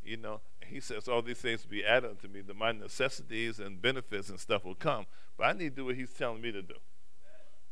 You 0.05 0.17
know, 0.17 0.41
he 0.65 0.81
says 0.81 1.09
all 1.09 1.23
these 1.23 1.39
things 1.39 1.65
will 1.65 1.71
be 1.71 1.85
added 1.85 2.11
unto 2.11 2.29
me, 2.29 2.41
that 2.43 2.57
my 2.57 2.73
necessities 2.73 3.59
and 3.59 3.81
benefits 3.83 4.29
and 4.29 4.39
stuff 4.39 4.65
will 4.65 4.75
come. 4.75 5.07
But 5.37 5.45
I 5.45 5.53
need 5.53 5.71
to 5.71 5.77
do 5.77 5.85
what 5.87 5.97
he's 5.97 6.13
telling 6.13 6.41
me 6.41 6.53
to 6.53 6.63
do. 6.63 6.75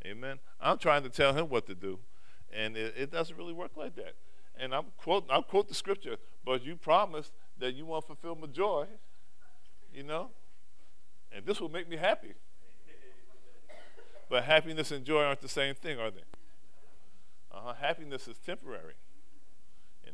Amen. 0.05 0.39
I'm 0.61 0.79
trying 0.79 1.03
to 1.05 1.09
tell 1.09 1.33
him 1.33 1.49
what 1.49 1.67
to 1.67 1.75
do, 1.75 1.99
and 2.53 2.77
it, 2.77 2.95
it 2.97 3.11
doesn't 3.11 3.37
really 3.37 3.55
work 3.55 3.71
like 3.77 3.97
that. 3.97 4.15
And 4.57 4.75
I'm 4.75 4.87
quote 4.99 5.25
I'll 5.31 5.43
quote 5.43 5.69
the 5.69 5.75
scripture, 5.75 6.17
but 6.45 6.63
you 6.63 6.77
promised 6.77 7.33
that 7.59 7.75
you 7.75 7.87
want 7.87 8.05
to 8.05 8.07
fulfill 8.09 8.35
my 8.35 8.47
joy, 8.49 8.87
you 9.95 10.03
know, 10.03 10.31
and 11.33 11.47
this 11.47 11.61
will 11.61 11.71
make 11.71 11.89
me 11.89 11.97
happy. 11.97 12.35
But 14.29 14.45
happiness 14.45 14.91
and 14.91 15.05
joy 15.05 15.23
aren't 15.23 15.41
the 15.41 15.49
same 15.49 15.75
thing, 15.75 15.99
are 15.99 16.11
they? 16.11 16.23
Uh-huh. 17.53 17.75
Happiness 17.81 18.27
is 18.27 18.37
temporary. 18.39 18.95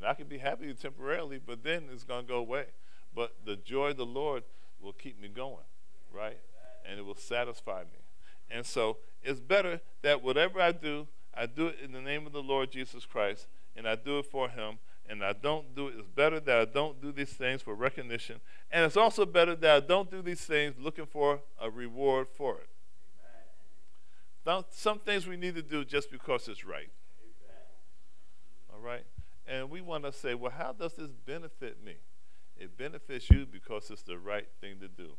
And 0.00 0.08
I 0.08 0.14
can 0.14 0.28
be 0.28 0.38
happy 0.38 0.72
temporarily, 0.72 1.38
but 1.44 1.62
then 1.62 1.84
it's 1.92 2.04
going 2.04 2.22
to 2.22 2.28
go 2.28 2.38
away. 2.38 2.64
But 3.14 3.34
the 3.44 3.56
joy 3.56 3.88
of 3.90 3.98
the 3.98 4.06
Lord 4.06 4.44
will 4.80 4.94
keep 4.94 5.20
me 5.20 5.28
going, 5.28 5.66
right? 6.10 6.38
And 6.88 6.98
it 6.98 7.02
will 7.02 7.16
satisfy 7.16 7.80
me. 7.80 7.98
And 8.50 8.64
so 8.64 8.96
it's 9.22 9.40
better 9.40 9.80
that 10.00 10.22
whatever 10.22 10.58
I 10.58 10.72
do, 10.72 11.06
I 11.34 11.44
do 11.44 11.66
it 11.66 11.76
in 11.84 11.92
the 11.92 12.00
name 12.00 12.26
of 12.26 12.32
the 12.32 12.42
Lord 12.42 12.70
Jesus 12.70 13.04
Christ, 13.04 13.46
and 13.76 13.86
I 13.86 13.94
do 13.94 14.18
it 14.20 14.26
for 14.26 14.48
Him, 14.48 14.78
and 15.06 15.22
I 15.22 15.34
don't 15.34 15.74
do 15.76 15.88
it. 15.88 15.96
It's 15.98 16.08
better 16.08 16.40
that 16.40 16.58
I 16.58 16.64
don't 16.64 16.98
do 17.02 17.12
these 17.12 17.34
things 17.34 17.60
for 17.60 17.74
recognition, 17.74 18.40
and 18.72 18.86
it's 18.86 18.96
also 18.96 19.26
better 19.26 19.54
that 19.54 19.70
I 19.70 19.86
don't 19.86 20.10
do 20.10 20.22
these 20.22 20.40
things 20.40 20.76
looking 20.80 21.06
for 21.06 21.40
a 21.60 21.68
reward 21.68 22.28
for 22.34 22.56
it. 22.56 22.68
Now, 24.46 24.64
some 24.70 24.98
things 24.98 25.26
we 25.26 25.36
need 25.36 25.54
to 25.56 25.62
do 25.62 25.84
just 25.84 26.10
because 26.10 26.48
it's 26.48 26.64
right. 26.64 26.90
All 28.72 28.80
right? 28.80 29.04
And 29.50 29.68
we 29.68 29.80
want 29.80 30.04
to 30.04 30.12
say, 30.12 30.34
well, 30.34 30.52
how 30.56 30.72
does 30.72 30.94
this 30.94 31.10
benefit 31.26 31.84
me? 31.84 31.96
It 32.56 32.78
benefits 32.78 33.28
you 33.28 33.46
because 33.50 33.90
it's 33.90 34.02
the 34.02 34.16
right 34.16 34.46
thing 34.60 34.78
to 34.78 34.86
do. 34.86 35.14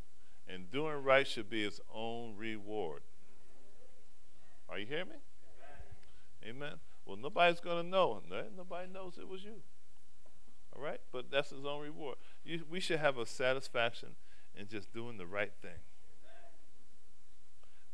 And 0.47 0.71
doing 0.71 1.03
right 1.03 1.27
should 1.27 1.49
be 1.49 1.65
its 1.65 1.81
own 1.93 2.35
reward. 2.37 3.01
Are 4.69 4.79
you 4.79 4.85
hearing 4.85 5.09
me? 5.09 5.15
Amen. 6.47 6.75
Well, 7.05 7.17
nobody's 7.17 7.59
going 7.59 7.83
to 7.83 7.89
know. 7.89 8.21
Nobody 8.55 8.87
knows 8.91 9.17
it 9.19 9.27
was 9.27 9.43
you. 9.43 9.61
All 10.73 10.81
right? 10.81 11.01
But 11.11 11.29
that's 11.29 11.49
his 11.49 11.65
own 11.65 11.81
reward. 11.81 12.15
You, 12.45 12.61
we 12.69 12.79
should 12.79 12.99
have 12.99 13.17
a 13.17 13.25
satisfaction 13.25 14.09
in 14.57 14.69
just 14.69 14.93
doing 14.93 15.17
the 15.17 15.25
right 15.25 15.51
thing. 15.61 15.81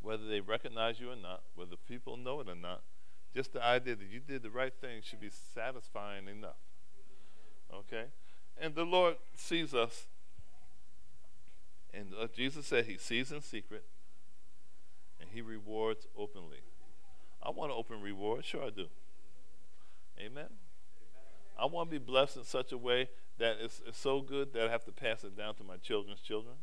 Whether 0.02 0.28
they 0.28 0.41
recognize 0.41 1.00
you 1.00 1.12
or 1.12 1.15
not, 1.15 1.41
whether 1.56 1.76
people 1.88 2.15
know 2.15 2.39
it 2.41 2.47
or 2.47 2.56
not, 2.56 2.84
just 3.38 3.54
the 3.54 3.63
idea 3.63 3.95
that 3.95 4.08
you 4.12 4.19
did 4.19 4.41
the 4.41 4.50
right 4.50 4.73
thing 4.82 5.00
should 5.04 5.21
be 5.21 5.30
satisfying 5.30 6.28
enough. 6.28 6.58
Okay? 7.71 8.06
And 8.60 8.73
the 8.73 8.84
Lord 8.84 9.17
sees 9.36 9.76
us. 9.76 10.08
And 11.93 12.13
uh, 12.19 12.26
Jesus 12.36 12.65
said 12.65 12.86
he 12.86 12.97
sees 12.97 13.32
in 13.32 13.43
secret 13.43 13.86
and 15.21 15.30
he 15.32 15.41
rewards 15.41 16.08
openly. 16.17 16.62
I 17.43 17.52
want 17.52 17.69
to 17.69 17.76
open 17.76 18.02
reward. 18.02 18.43
Sure, 18.43 18.63
I 18.63 18.71
do. 18.71 18.88
Amen. 20.19 20.50
I 21.60 21.65
want 21.65 21.91
to 21.91 22.00
be 22.00 22.04
blessed 22.04 22.38
in 22.38 22.43
such 22.43 22.71
a 22.71 22.78
way 22.78 23.08
that 23.38 23.58
it's, 23.62 23.84
it's, 23.86 24.00
so 24.00 24.21
good 24.21 24.52
that 24.54 24.67
I 24.67 24.71
have 24.71 24.84
to 24.86 24.91
pass 24.91 25.23
it 25.23 25.38
down 25.38 25.54
to 25.56 25.63
my 25.63 25.78
children's 25.78 26.21
children. 26.21 26.56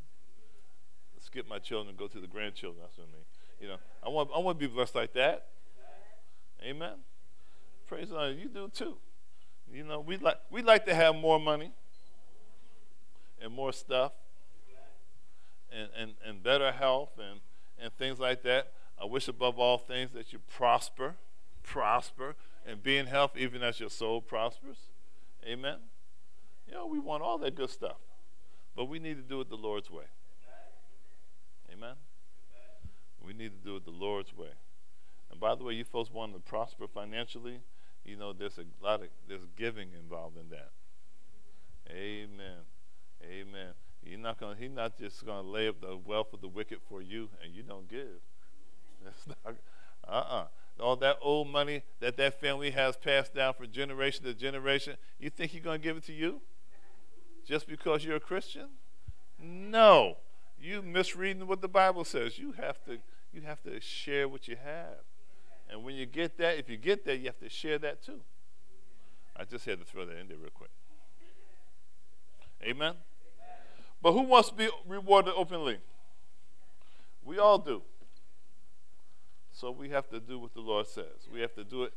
Skip 1.21 1.49
my 1.49 1.61
children 1.61 1.95
go 1.97 2.09
to 2.09 2.19
the 2.19 2.27
grandchildren. 2.27 2.83
That's 2.83 2.99
what 2.99 3.07
I 3.09 3.13
mean. 3.13 3.25
You 3.61 3.69
know, 3.69 3.77
I 4.05 4.09
want 4.09 4.31
I 4.35 4.41
want 4.41 4.59
to 4.59 4.69
be 4.69 4.75
blessed 4.75 4.97
like 4.97 5.13
that. 5.15 5.47
Amen. 6.64 6.94
Praise 7.87 8.11
Lord. 8.11 8.37
You 8.37 8.48
do 8.48 8.68
too. 8.68 8.96
You 9.72 9.85
know, 9.85 10.00
we 10.00 10.16
like 10.16 10.38
we 10.50 10.62
like 10.62 10.87
to 10.87 10.94
have 10.94 11.14
more 11.14 11.38
money 11.38 11.72
and 13.40 13.53
more 13.53 13.72
stuff 13.72 14.12
and, 15.70 15.88
and, 15.96 16.12
and 16.24 16.42
better 16.42 16.72
health 16.72 17.11
and, 17.18 17.40
and 17.79 17.92
things 17.94 18.18
like 18.18 18.42
that. 18.42 18.72
I 19.00 19.05
wish 19.05 19.29
above 19.29 19.59
all 19.59 19.77
things 19.79 20.12
that 20.12 20.33
you 20.33 20.38
prosper, 20.38 21.16
prosper, 21.62 22.37
and 22.66 22.83
be 22.83 22.96
in 22.96 23.07
health 23.07 23.33
even 23.37 23.62
as 23.62 23.81
your 23.81 23.90
soul 23.90 24.20
prospers. 24.20 24.79
Amen. 25.46 25.79
You 26.66 26.74
know, 26.74 26.87
we 26.87 26.98
want 26.98 27.22
all 27.22 27.38
that 27.38 27.55
good 27.55 27.70
stuff. 27.70 27.96
But 28.77 28.87
we 28.87 28.98
need 28.98 29.16
to 29.16 29.22
do 29.22 29.40
it 29.40 29.48
the 29.48 29.57
Lord's 29.57 29.90
way. 29.90 30.05
Amen. 31.72 31.94
We 33.24 33.33
need 33.33 33.50
to 33.50 33.68
do 33.68 33.77
it 33.77 33.85
the 33.85 33.90
Lord's 33.90 34.35
way. 34.35 34.50
By 35.45 35.55
the 35.55 35.63
way, 35.63 35.75
you 35.75 35.85
folks 35.85 36.11
want 36.11 36.33
to 36.33 36.41
prosper 36.41 36.87
financially, 36.87 37.61
you 38.03 38.17
know, 38.17 38.33
there's 38.33 38.57
a 38.57 38.65
lot 38.83 39.03
of 39.03 39.09
there's 39.29 39.45
giving 39.59 39.91
involved 39.93 40.39
in 40.39 40.49
that. 40.49 40.71
Amen. 41.91 42.63
Amen. 43.23 43.75
You're 44.03 44.21
not 44.21 44.41
gonna 44.41 44.57
he's 44.59 44.71
not 44.71 44.97
just 44.99 45.27
gonna 45.27 45.47
lay 45.47 45.69
up 45.69 45.83
the 45.83 45.99
wealth 45.99 46.33
of 46.33 46.41
the 46.41 46.49
wicked 46.49 46.79
for 46.89 47.03
you 47.03 47.29
and 47.45 47.55
you 47.55 47.63
don't 47.63 47.87
give. 47.91 48.23
Uh-uh. 50.09 50.47
All 50.81 50.97
that 50.97 51.19
old 51.21 51.49
money 51.49 51.83
that 52.01 52.17
that 52.17 52.41
family 52.41 52.71
has 52.71 52.97
passed 52.97 53.35
down 53.35 53.53
from 53.53 53.71
generation 53.71 54.25
to 54.25 54.33
generation, 54.33 54.97
you 55.21 55.29
think 55.29 55.51
he's 55.51 55.61
going 55.61 55.79
to 55.79 55.85
give 55.87 55.99
it 55.99 56.05
to 56.05 56.15
you? 56.15 56.41
Just 57.47 57.69
because 57.69 58.03
you're 58.03 58.17
a 58.17 58.21
Christian? 58.21 58.69
No. 59.39 60.17
You 60.59 60.81
misreading 60.81 61.47
what 61.47 61.61
the 61.61 61.69
Bible 61.69 62.07
says. 62.07 62.39
You 62.39 62.53
have 62.53 62.83
to 62.87 62.97
you 63.35 63.43
have 63.43 63.63
to 63.65 63.79
share 63.79 64.27
what 64.27 64.49
you 64.49 64.57
have. 64.65 65.05
And 65.70 65.83
when 65.83 65.94
you 65.94 66.07
get 66.07 66.37
that, 66.38 66.59
if 66.59 66.68
you 66.68 66.77
get 66.77 67.05
that, 67.07 67.18
you 67.18 67.27
have 67.27 67.38
to 67.38 67.48
share 67.48 67.79
that 67.79 68.03
too. 68.03 68.20
I 69.37 69.44
just 69.44 69.64
had 69.64 69.79
to 69.81 69.85
throw 69.85 70.05
that 70.07 70.16
in 70.16 70.29
there 70.29 70.37
real 70.37 70.50
quick. 70.55 70.70
Amen? 72.62 72.94
But 74.00 74.12
who 74.12 74.22
wants 74.22 74.50
to 74.50 74.55
be 74.55 74.68
rewarded 74.87 75.35
openly? 75.37 75.79
We 77.24 77.38
all 77.38 77.59
do. 77.59 77.83
So 79.53 79.70
we 79.70 79.88
have 79.90 80.09
to 80.11 80.20
do 80.20 80.38
what 80.38 80.53
the 80.55 80.61
Lord 80.61 80.87
says. 80.87 81.29
We 81.33 81.40
have 81.40 81.55
to 81.55 81.64
do 81.64 81.85
it 81.85 81.92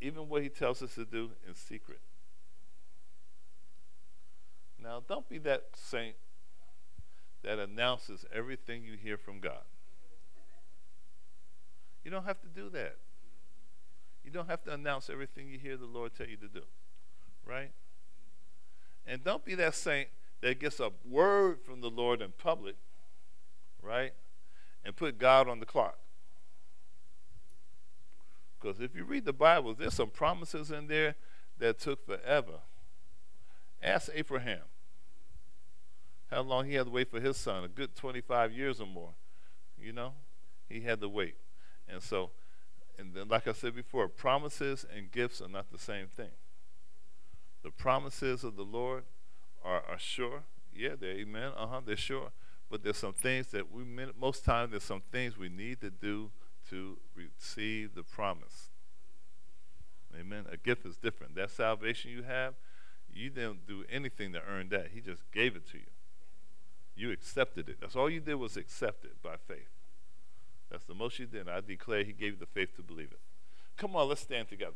even 0.00 0.28
what 0.28 0.42
He 0.42 0.48
tells 0.48 0.82
us 0.82 0.94
to 0.94 1.04
do 1.04 1.30
in 1.46 1.54
secret. 1.54 2.00
Now, 4.82 5.02
don't 5.06 5.28
be 5.28 5.38
that 5.38 5.64
saint 5.74 6.16
that 7.42 7.58
announces 7.58 8.24
everything 8.32 8.82
you 8.82 8.94
hear 8.94 9.16
from 9.16 9.40
God. 9.40 9.62
You 12.10 12.16
don't 12.16 12.24
have 12.24 12.40
to 12.40 12.48
do 12.48 12.68
that. 12.70 12.96
You 14.24 14.32
don't 14.32 14.48
have 14.48 14.64
to 14.64 14.72
announce 14.74 15.08
everything 15.08 15.48
you 15.48 15.60
hear 15.60 15.76
the 15.76 15.86
Lord 15.86 16.12
tell 16.12 16.26
you 16.26 16.36
to 16.38 16.48
do. 16.48 16.62
Right? 17.46 17.70
And 19.06 19.22
don't 19.22 19.44
be 19.44 19.54
that 19.54 19.76
saint 19.76 20.08
that 20.40 20.58
gets 20.58 20.80
a 20.80 20.90
word 21.08 21.60
from 21.64 21.80
the 21.80 21.88
Lord 21.88 22.20
in 22.20 22.32
public, 22.36 22.74
right? 23.80 24.10
And 24.84 24.96
put 24.96 25.20
God 25.20 25.48
on 25.48 25.60
the 25.60 25.66
clock. 25.66 25.98
Because 28.60 28.80
if 28.80 28.96
you 28.96 29.04
read 29.04 29.24
the 29.24 29.32
Bible, 29.32 29.74
there's 29.74 29.94
some 29.94 30.10
promises 30.10 30.72
in 30.72 30.88
there 30.88 31.14
that 31.60 31.78
took 31.78 32.04
forever. 32.04 32.58
Ask 33.80 34.10
Abraham 34.12 34.62
how 36.28 36.42
long 36.42 36.66
he 36.66 36.74
had 36.74 36.86
to 36.86 36.90
wait 36.90 37.08
for 37.08 37.20
his 37.20 37.36
son, 37.36 37.62
a 37.62 37.68
good 37.68 37.94
25 37.94 38.50
years 38.50 38.80
or 38.80 38.88
more. 38.88 39.12
You 39.80 39.92
know, 39.92 40.14
he 40.68 40.80
had 40.80 41.00
to 41.02 41.08
wait. 41.08 41.36
And 41.92 42.02
so, 42.02 42.30
and 42.98 43.14
then, 43.14 43.28
like 43.28 43.48
I 43.48 43.52
said 43.52 43.74
before, 43.74 44.08
promises 44.08 44.84
and 44.94 45.10
gifts 45.10 45.40
are 45.40 45.48
not 45.48 45.70
the 45.72 45.78
same 45.78 46.06
thing. 46.06 46.30
The 47.62 47.70
promises 47.70 48.44
of 48.44 48.56
the 48.56 48.62
Lord 48.64 49.04
are, 49.64 49.82
are 49.88 49.98
sure. 49.98 50.42
Yeah, 50.74 50.90
they're 50.98 51.12
amen. 51.12 51.52
Uh 51.56 51.66
huh, 51.66 51.80
they're 51.84 51.96
sure. 51.96 52.30
But 52.70 52.84
there's 52.84 52.96
some 52.96 53.12
things 53.12 53.48
that 53.48 53.72
we, 53.72 53.82
most 54.18 54.44
times, 54.44 54.70
there's 54.70 54.84
some 54.84 55.02
things 55.10 55.36
we 55.36 55.48
need 55.48 55.80
to 55.80 55.90
do 55.90 56.30
to 56.70 56.98
receive 57.16 57.94
the 57.94 58.02
promise. 58.02 58.70
Amen. 60.18 60.44
A 60.50 60.56
gift 60.56 60.86
is 60.86 60.96
different. 60.96 61.34
That 61.34 61.50
salvation 61.50 62.10
you 62.10 62.22
have, 62.22 62.54
you 63.12 63.30
didn't 63.30 63.66
do 63.66 63.84
anything 63.90 64.32
to 64.32 64.40
earn 64.48 64.68
that. 64.70 64.88
He 64.92 65.00
just 65.00 65.22
gave 65.32 65.56
it 65.56 65.68
to 65.70 65.78
you. 65.78 65.84
You 66.94 67.10
accepted 67.12 67.68
it. 67.68 67.78
That's 67.80 67.96
all 67.96 68.10
you 68.10 68.20
did 68.20 68.34
was 68.34 68.56
accept 68.56 69.04
it 69.04 69.22
by 69.22 69.36
faith. 69.36 69.70
That's 70.70 70.84
the 70.84 70.94
most 70.94 71.18
you 71.18 71.26
did. 71.26 71.48
I 71.48 71.60
declare 71.60 72.04
he 72.04 72.12
gave 72.12 72.34
you 72.34 72.38
the 72.38 72.46
faith 72.46 72.76
to 72.76 72.82
believe 72.82 73.10
it. 73.10 73.18
Come 73.76 73.96
on, 73.96 74.08
let's 74.08 74.20
stand 74.20 74.48
together. 74.48 74.72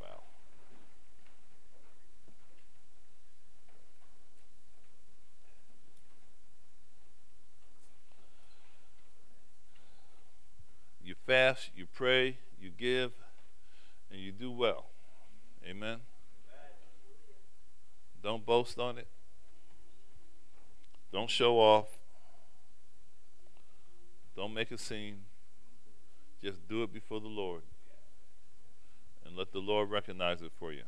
Wow. 0.00 0.22
You 11.04 11.14
fast, 11.26 11.70
you 11.76 11.86
pray, 11.92 12.38
you 12.58 12.70
give, 12.70 13.12
and 14.10 14.20
you 14.20 14.32
do 14.32 14.50
well. 14.50 14.86
Amen. 15.68 15.98
Don't 18.22 18.46
boast 18.46 18.78
on 18.78 18.96
it. 18.96 19.06
Don't 21.12 21.30
show 21.30 21.58
off. 21.58 21.88
Don't 24.36 24.54
make 24.54 24.70
a 24.70 24.78
scene. 24.78 25.22
Just 26.42 26.66
do 26.68 26.82
it 26.82 26.92
before 26.92 27.20
the 27.20 27.28
Lord. 27.28 27.62
And 29.26 29.36
let 29.36 29.52
the 29.52 29.58
Lord 29.58 29.90
recognize 29.90 30.40
it 30.40 30.52
for 30.58 30.72
you. 30.72 30.84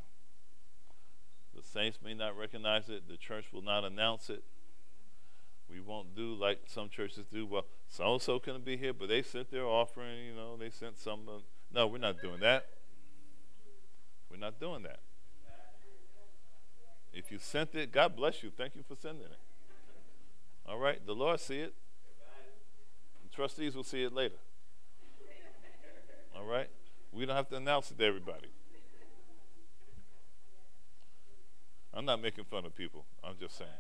The 1.55 1.63
saints 1.63 1.99
may 2.03 2.15
not 2.15 2.37
recognize 2.37 2.89
it, 2.89 3.09
the 3.09 3.17
church 3.17 3.53
will 3.53 3.63
not 3.63 3.85
announce 3.85 4.31
it. 4.31 4.43
We 5.69 5.81
won't 5.81 6.15
do 6.15 6.35
like 6.35 6.61
some 6.67 6.89
churches 6.89 7.27
do. 7.33 7.47
Well, 7.47 7.67
so 7.89 8.13
and 8.13 8.23
so 8.23 8.39
couldn't 8.39 8.65
be 8.65 8.77
here, 8.77 8.93
but 8.93 9.09
they 9.09 9.23
sent 9.23 9.51
their 9.51 9.65
offering, 9.65 10.27
you 10.27 10.35
know, 10.35 10.57
they 10.57 10.71
sent 10.71 10.99
some. 10.99 11.21
No, 11.73 11.87
we're 11.87 11.99
not 11.99 12.21
doing 12.21 12.41
that. 12.41 12.67
We're 14.31 14.39
not 14.39 14.59
doing 14.59 14.83
that. 14.83 15.01
If 17.13 17.31
you 17.31 17.39
sent 17.39 17.75
it, 17.75 17.93
God 17.93 18.17
bless 18.17 18.43
you. 18.43 18.51
Thank 18.51 18.77
you 18.77 18.83
for 18.83 18.97
sending 18.97 19.27
it. 19.27 19.39
All 20.73 20.79
right, 20.79 21.05
the 21.05 21.15
Lord 21.15 21.39
see 21.39 21.59
it. 21.59 21.75
The 23.25 23.29
trustees 23.29 23.77
will 23.77 23.85
see 23.85 24.05
it 24.05 24.13
later. 24.15 24.37
All 26.35 26.47
right? 26.47 26.71
We 27.13 27.27
don't 27.27 27.37
have 27.37 27.51
to 27.51 27.57
announce 27.57 27.91
it 27.91 27.99
to 27.99 28.05
everybody. 28.07 28.49
I'm 31.93 32.07
not 32.07 32.23
making 32.23 32.45
fun 32.45 32.65
of 32.65 32.75
people. 32.75 33.05
I'm 33.23 33.35
just 33.39 33.59
saying. 33.59 33.71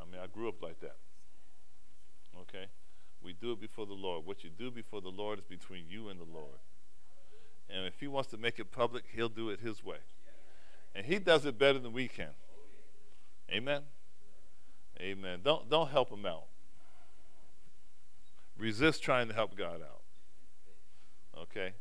I 0.00 0.04
mean, 0.04 0.20
I 0.22 0.28
grew 0.28 0.48
up 0.48 0.62
like 0.62 0.78
that. 0.82 0.94
Okay? 2.42 2.66
We 3.24 3.32
do 3.32 3.50
it 3.50 3.60
before 3.60 3.86
the 3.86 3.94
Lord. 3.94 4.24
What 4.24 4.44
you 4.44 4.50
do 4.50 4.70
before 4.70 5.00
the 5.00 5.08
Lord 5.08 5.40
is 5.40 5.44
between 5.46 5.86
you 5.88 6.10
and 6.10 6.20
the 6.20 6.32
Lord. 6.32 6.60
And 7.68 7.86
if 7.86 7.98
He 7.98 8.06
wants 8.06 8.30
to 8.30 8.36
make 8.36 8.60
it 8.60 8.70
public, 8.70 9.02
He'll 9.12 9.28
do 9.28 9.50
it 9.50 9.58
His 9.58 9.84
way. 9.84 9.98
And 10.94 11.06
He 11.06 11.18
does 11.18 11.44
it 11.44 11.58
better 11.58 11.80
than 11.80 11.92
we 11.92 12.06
can. 12.06 12.30
Amen? 13.52 13.82
Amen. 15.00 15.40
Don't, 15.42 15.68
don't 15.70 15.88
help 15.88 16.10
Him 16.10 16.26
out. 16.26 16.44
Resist 18.58 19.02
trying 19.02 19.28
to 19.28 19.34
help 19.34 19.56
God 19.56 19.80
out. 19.80 20.02
Okay? 21.42 21.72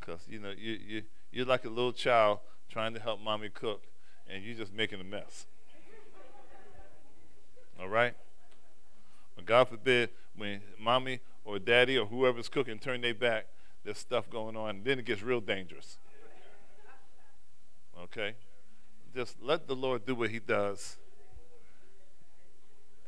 Because, 0.00 0.20
you 0.28 0.40
know, 0.40 0.52
you, 0.56 0.78
you, 0.86 1.02
you're 1.30 1.46
like 1.46 1.64
a 1.64 1.68
little 1.68 1.92
child 1.92 2.40
trying 2.68 2.94
to 2.94 3.00
help 3.00 3.20
mommy 3.20 3.48
cook, 3.48 3.84
and 4.28 4.42
you're 4.42 4.56
just 4.56 4.72
making 4.72 5.00
a 5.00 5.04
mess. 5.04 5.46
All 7.80 7.88
right? 7.88 8.14
But 9.36 9.46
God 9.46 9.68
forbid, 9.68 10.10
when 10.34 10.60
mommy 10.78 11.20
or 11.44 11.58
daddy 11.58 11.96
or 11.96 12.06
whoever's 12.06 12.48
cooking 12.48 12.78
turn 12.78 13.02
their 13.02 13.14
back, 13.14 13.46
there's 13.84 13.98
stuff 13.98 14.28
going 14.28 14.56
on, 14.56 14.70
and 14.70 14.84
then 14.84 14.98
it 14.98 15.04
gets 15.04 15.22
real 15.22 15.40
dangerous. 15.40 15.98
Okay? 18.02 18.34
Just 19.14 19.36
let 19.40 19.68
the 19.68 19.76
Lord 19.76 20.04
do 20.04 20.14
what 20.14 20.30
He 20.30 20.40
does. 20.40 20.96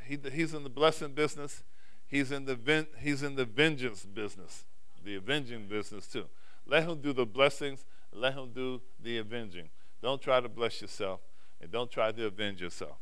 He, 0.09 0.19
he's 0.33 0.55
in 0.55 0.65
the 0.65 0.71
blessing 0.71 1.13
business. 1.13 1.63
He's 2.07 2.33
in 2.33 2.47
the 2.47 2.55
ven- 2.55 2.87
he's 2.99 3.23
in 3.23 3.37
the 3.37 3.45
vengeance 3.45 4.05
business, 4.05 4.65
the 5.05 5.17
avenging 5.17 5.69
business 5.69 6.07
too. 6.07 6.25
Let 6.67 6.85
him 6.85 7.01
do 7.01 7.13
the 7.13 7.27
blessings. 7.27 7.85
Let 8.13 8.33
him 8.33 8.51
do 8.55 8.81
the 9.03 9.19
avenging. 9.19 9.69
Don't 10.01 10.21
try 10.21 10.41
to 10.41 10.49
bless 10.49 10.81
yourself, 10.81 11.21
and 11.61 11.71
don't 11.71 11.91
try 11.91 12.11
to 12.13 12.27
avenge 12.27 12.63
yourself. 12.63 12.97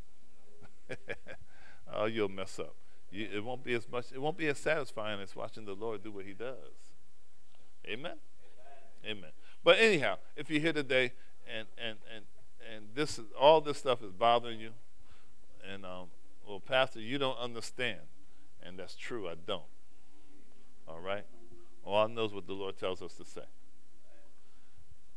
oh, 1.95 2.07
you'll 2.07 2.29
mess 2.29 2.59
up. 2.59 2.75
You, 3.12 3.29
it 3.33 3.45
won't 3.45 3.62
be 3.62 3.75
as 3.75 3.88
much. 3.88 4.07
It 4.12 4.21
won't 4.21 4.37
be 4.37 4.49
as 4.49 4.59
satisfying 4.59 5.21
as 5.21 5.37
watching 5.37 5.64
the 5.64 5.75
Lord 5.75 6.03
do 6.03 6.11
what 6.11 6.25
He 6.25 6.33
does. 6.33 6.57
Amen. 7.87 8.16
Amen. 9.05 9.19
Amen. 9.19 9.31
But 9.62 9.79
anyhow, 9.79 10.16
if 10.35 10.51
you're 10.51 10.61
here 10.61 10.73
today 10.73 11.12
and 11.47 11.69
and 11.79 11.99
and 12.12 12.25
and 12.75 12.88
this 12.95 13.19
is 13.19 13.27
all 13.38 13.61
this 13.61 13.79
stuff 13.79 14.03
is 14.03 14.11
bothering 14.11 14.59
you, 14.59 14.71
and 15.73 15.85
um, 15.85 16.07
well, 16.46 16.61
Pastor, 16.61 17.00
you 17.00 17.18
don't 17.18 17.38
understand, 17.38 18.00
and 18.62 18.78
that's 18.78 18.94
true. 18.94 19.28
I 19.28 19.35
don't. 19.35 19.62
All 20.87 21.00
right. 21.00 21.24
All 21.85 22.04
I 22.04 22.06
know 22.06 22.24
is 22.24 22.32
what 22.32 22.46
the 22.46 22.52
Lord 22.52 22.78
tells 22.78 23.02
us 23.02 23.14
to 23.14 23.24
say. 23.24 23.42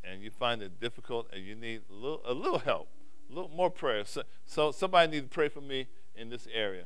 And 0.04 0.22
you 0.24 0.32
find 0.32 0.62
it 0.62 0.80
difficult, 0.80 1.28
and 1.34 1.46
you 1.46 1.56
need 1.56 1.82
a 1.90 1.94
little, 1.94 2.22
a 2.26 2.34
little 2.34 2.60
help, 2.60 2.90
a 3.30 3.34
little 3.34 3.52
more 3.52 3.70
prayer. 3.70 4.06
So, 4.06 4.24
so 4.46 4.72
somebody 4.72 5.12
needs 5.12 5.24
to 5.24 5.30
pray 5.30 5.50
for 5.50 5.62
me 5.62 5.88
in 6.16 6.30
this 6.30 6.48
area, 6.54 6.86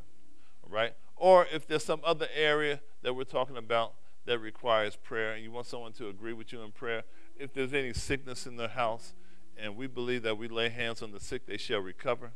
All 0.63 0.69
right? 0.69 0.93
Or 1.15 1.47
if 1.51 1.67
there's 1.67 1.83
some 1.83 2.01
other 2.03 2.27
area 2.35 2.81
that 3.01 3.13
we're 3.13 3.23
talking 3.23 3.57
about 3.57 3.93
that 4.25 4.39
requires 4.39 4.95
prayer, 4.95 5.33
and 5.33 5.43
you 5.43 5.51
want 5.51 5.67
someone 5.67 5.93
to 5.93 6.09
agree 6.09 6.33
with 6.33 6.51
you 6.51 6.61
in 6.61 6.71
prayer, 6.71 7.03
if 7.37 7.53
there's 7.53 7.73
any 7.73 7.93
sickness 7.93 8.45
in 8.45 8.57
the 8.57 8.69
house, 8.69 9.13
and 9.57 9.75
we 9.75 9.87
believe 9.87 10.23
that 10.23 10.37
we 10.37 10.47
lay 10.47 10.69
hands 10.69 11.01
on 11.01 11.11
the 11.11 11.19
sick, 11.19 11.45
they 11.45 11.57
shall 11.57 11.79
recover. 11.79 12.31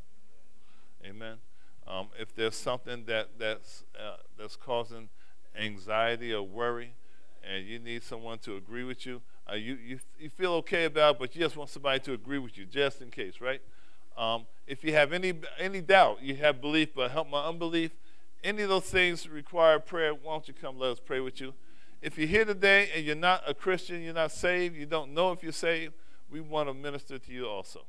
Amen. 1.05 1.37
Um, 1.87 2.07
if 2.19 2.35
there's 2.35 2.55
something 2.55 3.05
that 3.05 3.29
that's 3.39 3.83
uh, 3.97 4.17
that's 4.37 4.55
causing 4.55 5.09
anxiety 5.57 6.33
or 6.33 6.43
worry, 6.43 6.93
and 7.43 7.65
you 7.65 7.79
need 7.79 8.03
someone 8.03 8.39
to 8.39 8.57
agree 8.57 8.83
with 8.83 9.05
you, 9.05 9.21
uh, 9.49 9.55
you, 9.55 9.75
you 9.75 9.99
you 10.19 10.29
feel 10.29 10.53
okay 10.53 10.85
about, 10.85 11.15
it, 11.15 11.19
but 11.19 11.35
you 11.35 11.41
just 11.41 11.55
want 11.55 11.69
somebody 11.69 11.99
to 11.99 12.13
agree 12.13 12.39
with 12.39 12.57
you, 12.57 12.65
just 12.65 13.01
in 13.01 13.09
case, 13.09 13.39
right? 13.39 13.61
Um, 14.17 14.45
if 14.65 14.83
you 14.83 14.93
have 14.93 15.13
any 15.13 15.33
any 15.57 15.81
doubt, 15.81 16.21
you 16.21 16.35
have 16.35 16.59
belief, 16.59 16.89
but 16.93 17.11
help 17.11 17.29
my 17.29 17.45
unbelief. 17.45 17.91
Any 18.43 18.63
of 18.63 18.69
those 18.69 18.85
things 18.85 19.27
require 19.27 19.79
prayer. 19.79 20.13
Why 20.13 20.33
don't 20.33 20.47
you 20.47 20.53
come? 20.53 20.77
Let 20.77 20.91
us 20.91 20.99
pray 21.03 21.19
with 21.19 21.39
you. 21.39 21.53
If 22.01 22.17
you're 22.17 22.27
here 22.27 22.45
today 22.45 22.89
and 22.95 23.03
you're 23.05 23.15
not 23.15 23.43
a 23.47 23.53
Christian, 23.53 24.03
you're 24.03 24.13
not 24.13 24.31
saved, 24.31 24.75
you 24.75 24.85
don't 24.85 25.13
know 25.13 25.31
if 25.31 25.41
you're 25.41 25.51
saved, 25.51 25.93
we 26.29 26.41
want 26.41 26.69
to 26.69 26.73
minister 26.73 27.17
to 27.17 27.31
you 27.31 27.47
also. 27.47 27.85